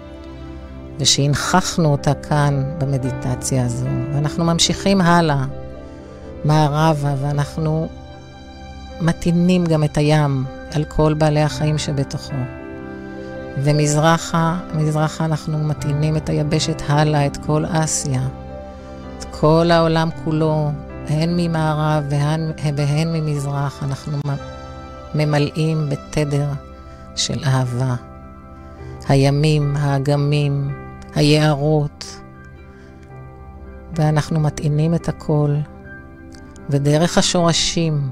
ושהנכחנו 1.00 1.92
אותה 1.92 2.14
כאן 2.14 2.64
במדיטציה 2.78 3.66
הזו, 3.66 3.88
ואנחנו 4.14 4.46
ממשיכים 4.46 5.02
הלאה. 5.02 5.46
מערבה, 6.46 7.16
ואנחנו 7.22 7.90
מטעינים 9.02 9.66
גם 9.66 9.84
את 9.84 9.98
הים 9.98 10.46
על 10.72 10.84
כל 10.84 11.14
בעלי 11.14 11.42
החיים 11.42 11.78
שבתוכו. 11.78 12.59
ומזרחה, 13.58 14.60
מזרחה 14.74 15.26
אנחנו 15.26 15.58
מטעינים 15.58 16.18
את 16.18 16.30
היבשת 16.30 16.82
הלאה, 16.88 17.26
את 17.26 17.38
כל 17.38 17.66
אסיה, 17.68 18.22
את 19.20 19.26
כל 19.32 19.72
העולם 19.72 20.10
כולו, 20.24 20.72
הן 21.08 21.30
ממערב 21.38 22.04
והן, 22.10 22.52
והן 22.76 23.08
ממזרח, 23.14 23.84
אנחנו 23.84 24.18
ממלאים 25.16 25.90
בתדר 25.90 26.50
של 27.16 27.44
אהבה. 27.44 27.96
הימים, 29.08 29.76
האגמים, 29.78 30.70
היערות, 31.16 32.20
ואנחנו 33.96 34.40
מטעינים 34.40 34.96
את 34.96 35.10
הכל 35.10 35.56
ודרך 36.70 37.18
השורשים 37.18 38.10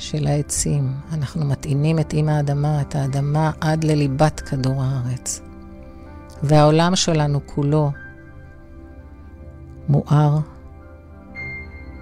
של 0.00 0.26
העצים 0.26 0.92
אנחנו 1.12 1.44
מטעינים 1.44 1.98
את 1.98 2.12
אימא 2.12 2.30
האדמה, 2.30 2.80
את 2.80 2.94
האדמה 2.94 3.50
עד 3.60 3.84
לליבת 3.84 4.40
כדור 4.40 4.82
הארץ. 4.82 5.40
והעולם 6.42 6.96
שלנו 6.96 7.40
כולו 7.46 7.90
מואר, 9.88 10.38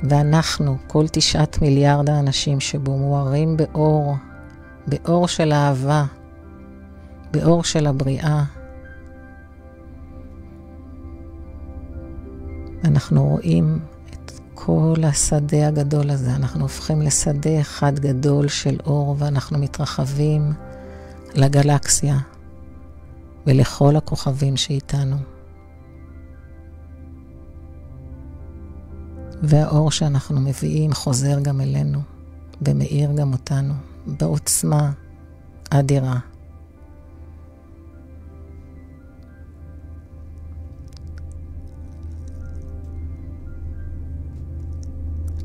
ואנחנו, 0.03 0.77
כל 0.87 1.05
תשעת 1.13 1.63
מיליארד 1.63 2.11
האנשים 2.11 2.61
שבו, 2.61 2.99
מוארים 2.99 3.57
באור, 3.57 4.15
באור 4.87 5.29
של 5.29 5.53
אהבה, 5.53 6.05
באור 7.31 7.65
של 7.65 7.87
הבריאה. 7.87 8.45
אנחנו 12.85 13.25
רואים 13.25 13.79
כל 14.67 14.97
השדה 15.05 15.69
הגדול 15.69 16.11
הזה. 16.11 16.35
אנחנו 16.37 16.63
הופכים 16.63 17.03
לשדה 17.03 17.61
אחד 17.61 17.99
גדול 17.99 18.49
של 18.49 18.77
אור, 18.87 19.17
ואנחנו 19.19 19.59
מתרחבים 19.59 20.53
לגלקסיה 21.35 22.19
ולכל 23.47 23.97
הכוכבים 23.97 24.57
שאיתנו. 24.57 25.17
והאור 29.43 29.91
שאנחנו 29.91 30.41
מביאים 30.41 30.93
חוזר 30.93 31.41
גם 31.41 31.61
אלינו 31.61 32.01
ומאיר 32.63 33.13
גם 33.13 33.33
אותנו 33.33 33.75
בעוצמה 34.07 34.93
אדירה. 35.71 36.19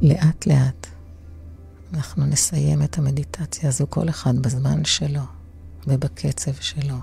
לאט 0.01 0.47
לאט 0.47 0.87
אנחנו 1.93 2.25
נסיים 2.25 2.83
את 2.83 2.97
המדיטציה 2.97 3.69
הזו, 3.69 3.85
כל 3.89 4.09
אחד 4.09 4.39
בזמן 4.39 4.85
שלו 4.85 5.21
ובקצב 5.87 6.53
שלו. 6.59 6.97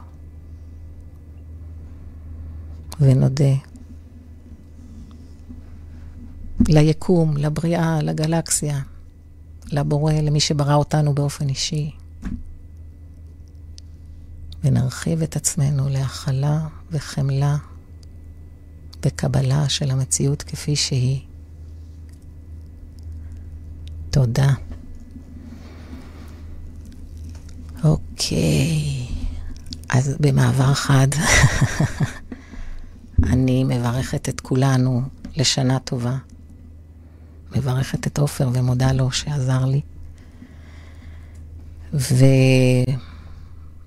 ונודה 3.00 3.54
ליקום, 6.68 7.36
לבריאה, 7.36 8.02
לגלקסיה, 8.02 8.80
לבורא, 9.72 10.12
למי 10.12 10.40
שברא 10.40 10.74
אותנו 10.74 11.14
באופן 11.14 11.48
אישי. 11.48 11.90
ונרחיב 14.64 15.22
את 15.22 15.36
עצמנו 15.36 15.88
להכלה 15.88 16.68
וחמלה 16.90 17.56
וקבלה 19.04 19.68
של 19.68 19.90
המציאות 19.90 20.42
כפי 20.42 20.76
שהיא. 20.76 21.33
תודה. 24.14 24.52
אוקיי, 27.84 29.06
אז 29.88 30.16
במעבר 30.20 30.74
חד, 30.74 31.08
אני 33.30 33.64
מברכת 33.64 34.28
את 34.28 34.40
כולנו 34.40 35.02
לשנה 35.36 35.78
טובה. 35.78 36.16
מברכת 37.56 38.06
את 38.06 38.18
עופר 38.18 38.48
ומודה 38.52 38.92
לו 38.92 39.12
שעזר 39.12 39.64
לי. 39.64 39.80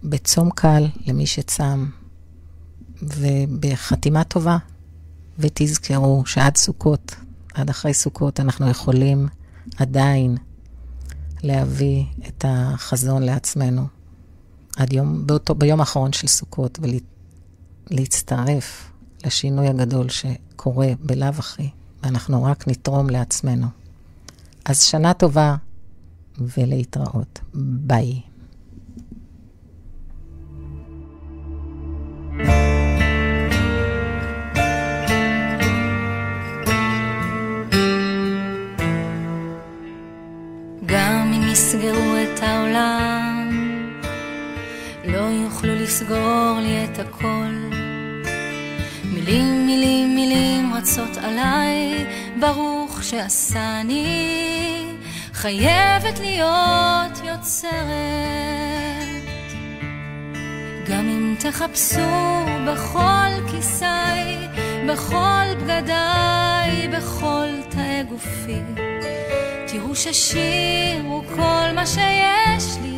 ובצום 0.03 0.49
קל 0.51 0.87
למי 1.05 1.25
שצם, 1.27 1.85
ובחתימה 3.01 4.23
טובה, 4.23 4.57
ותזכרו 5.39 6.23
שעד 6.25 6.57
סוכות, 6.57 7.15
עד 7.53 7.69
אחרי 7.69 7.93
סוכות, 7.93 8.39
אנחנו 8.39 8.69
יכולים 8.69 9.27
עדיין 9.77 10.37
להביא 11.43 12.03
את 12.27 12.45
החזון 12.47 13.23
לעצמנו. 13.23 13.87
עד 14.77 14.93
יום, 14.93 15.27
באותו, 15.27 15.55
ביום 15.55 15.79
האחרון 15.79 16.13
של 16.13 16.27
סוכות, 16.27 16.79
ולהצטרף 17.91 18.91
לשינוי 19.25 19.67
הגדול 19.67 20.09
שקורה 20.09 20.87
בלאו 20.99 21.27
הכי, 21.27 21.69
ואנחנו 22.03 22.43
רק 22.43 22.67
נתרום 22.67 23.09
לעצמנו. 23.09 23.67
אז 24.65 24.83
שנה 24.83 25.13
טובה 25.13 25.55
ולהתראות. 26.39 27.39
ביי. 27.53 28.21
לסגור 45.97 46.59
לי 46.61 46.85
את 46.85 46.99
הכל. 46.99 47.69
מילים, 49.03 49.65
מילים, 49.65 50.15
מילים 50.15 50.73
רצות 50.73 51.17
עליי, 51.17 52.05
ברוך 52.39 53.03
שעשני, 53.03 54.85
חייבת 55.33 56.19
להיות 56.19 57.21
יוצרת. 57.23 57.71
גם 60.89 61.09
אם 61.09 61.35
תחפשו 61.39 62.45
בכל 62.67 63.47
כיסי, 63.51 64.37
בכל 64.89 65.55
בגדיי, 65.63 66.87
בכל 66.87 67.47
תאי 67.69 68.03
גופי. 68.09 68.61
תראו 69.67 69.95
ששיר 69.95 71.01
הוא 71.03 71.23
כל 71.35 71.75
מה 71.75 71.85
שיש 71.85 72.77
לי, 72.81 72.96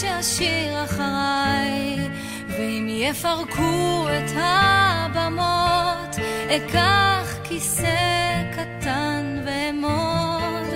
שאשיר 0.00 0.84
אחריי, 0.84 2.08
ואם 2.48 2.86
יפרקו 2.88 4.06
את 4.08 4.30
הבמות, 4.36 6.16
אקח 6.48 7.34
כיסא 7.44 8.42
קטן 8.52 9.44
ואמוד, 9.46 10.68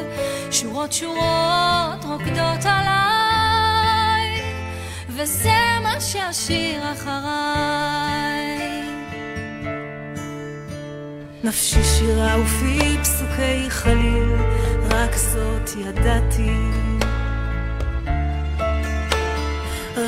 שורות 0.51 0.93
שורות 0.93 2.05
רוקדות 2.05 2.65
עליי, 2.65 4.43
וזה 5.09 5.59
מה 5.83 6.01
שאשיר 6.01 6.93
אחריי. 6.93 8.61
נפשי 11.45 11.85
שירה 11.85 12.41
ופי 12.43 12.99
פסוקי 13.03 13.71
חליל, 13.71 14.33
רק 14.91 15.17
זאת 15.17 15.71
ידעתי. 15.77 17.00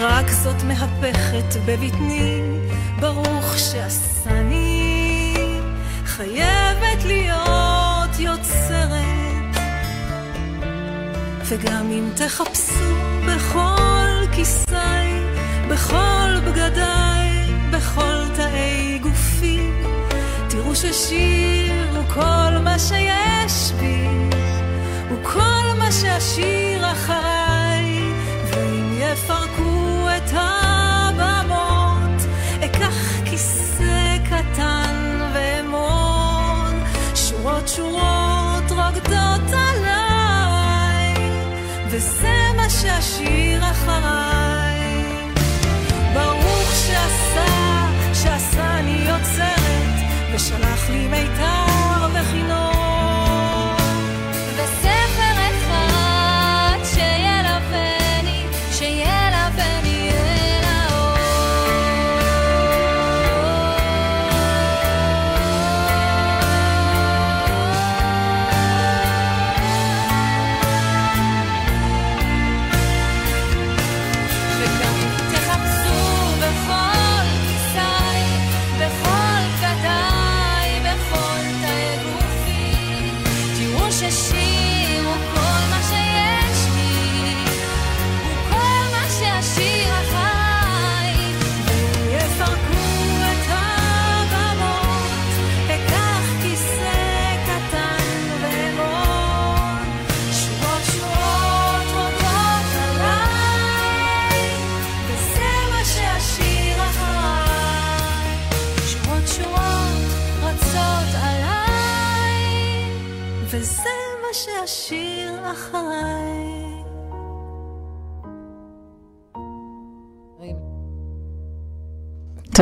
רק 0.02 0.30
זאת 0.30 0.62
מהפכת 0.62 1.56
בבטני, 1.66 2.40
ברוך 3.00 3.58
שעשני, 3.58 5.34
חייבת 6.04 7.04
להיות 7.04 8.18
יוצרת. 8.18 9.56
וגם 11.44 11.90
אם 11.90 12.08
תחפשו 12.16 12.94
בכל 13.26 14.26
כיסי, 14.32 14.72
בכל 15.70 16.40
בגדיי, 16.46 17.54
בכל 17.70 18.24
תאי 18.34 18.98
גופי, 19.02 19.70
תראו 20.48 20.74
ששיר 20.74 21.96
הוא 21.96 22.04
כל 22.08 22.58
מה 22.64 22.78
שיש 22.78 23.72
בי, 23.80 24.06
הוא 25.10 25.18
כל 25.22 25.78
מה 25.78 25.92
שאשיר 25.92 26.92
אחריי, 26.92 28.12
ואם 28.46 28.98
יפרקו 28.98 29.61
הבמות, 30.34 32.22
אקח 32.64 33.22
כיסא 33.24 34.18
קטן 34.24 35.20
ואמון, 35.34 36.84
שורות 37.14 37.68
שורות 37.68 38.70
רוקדות 38.70 39.52
עליי, 39.52 41.14
וזה 41.86 42.36
מה 42.56 42.70
אחריי. 43.70 44.82
ברוך 46.14 46.72
שעשה, 46.72 47.86
שעשני 48.14 49.04
יוצרת 49.08 49.82
ושלח 50.34 50.90
לי 50.90 51.08
מיתר 51.08 51.31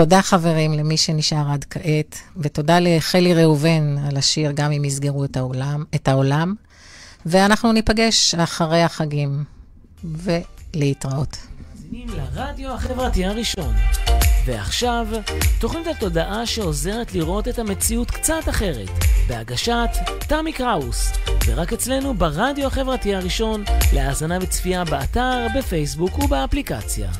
תודה 0.01 0.23
חברים 0.23 0.73
למי 0.73 0.97
שנשאר 0.97 1.53
עד 1.53 1.65
כעת, 1.71 2.19
ותודה 2.37 2.79
לחלי 2.81 3.35
ראובן 3.35 3.99
על 4.09 4.17
השיר 4.17 4.53
גם 4.55 4.73
אם 4.73 4.85
יסגרו 4.85 5.25
את 5.25 5.37
העולם. 5.37 5.85
את 5.95 6.09
העולם. 6.09 6.55
ואנחנו 7.27 7.73
ניפגש 7.73 8.35
אחרי 8.35 8.83
החגים, 8.83 9.45
ולהתראות. 10.05 11.37
לרדיו 11.93 12.73
החברתי 12.73 13.25
הראשון. 13.25 13.75
ועכשיו, 14.47 15.07
תוכנית 15.61 15.87
התודעה 15.87 16.47
שעוזרת 16.47 17.15
לראות 17.15 17.49
את 17.49 17.59
המציאות 17.59 18.11
קצת 18.11 18.49
אחרת, 18.49 18.89
בהגשת 19.29 19.91
תמי 20.29 20.53
קראוס, 20.53 21.13
ורק 21.47 21.73
אצלנו 21.73 22.15
ברדיו 22.15 22.67
החברתי 22.67 23.15
הראשון, 23.15 23.65
להאזנה 23.93 24.39
וצפייה 24.41 24.85
באתר, 24.85 25.47
בפייסבוק 25.59 26.19
ובאפליקציה. 26.19 27.11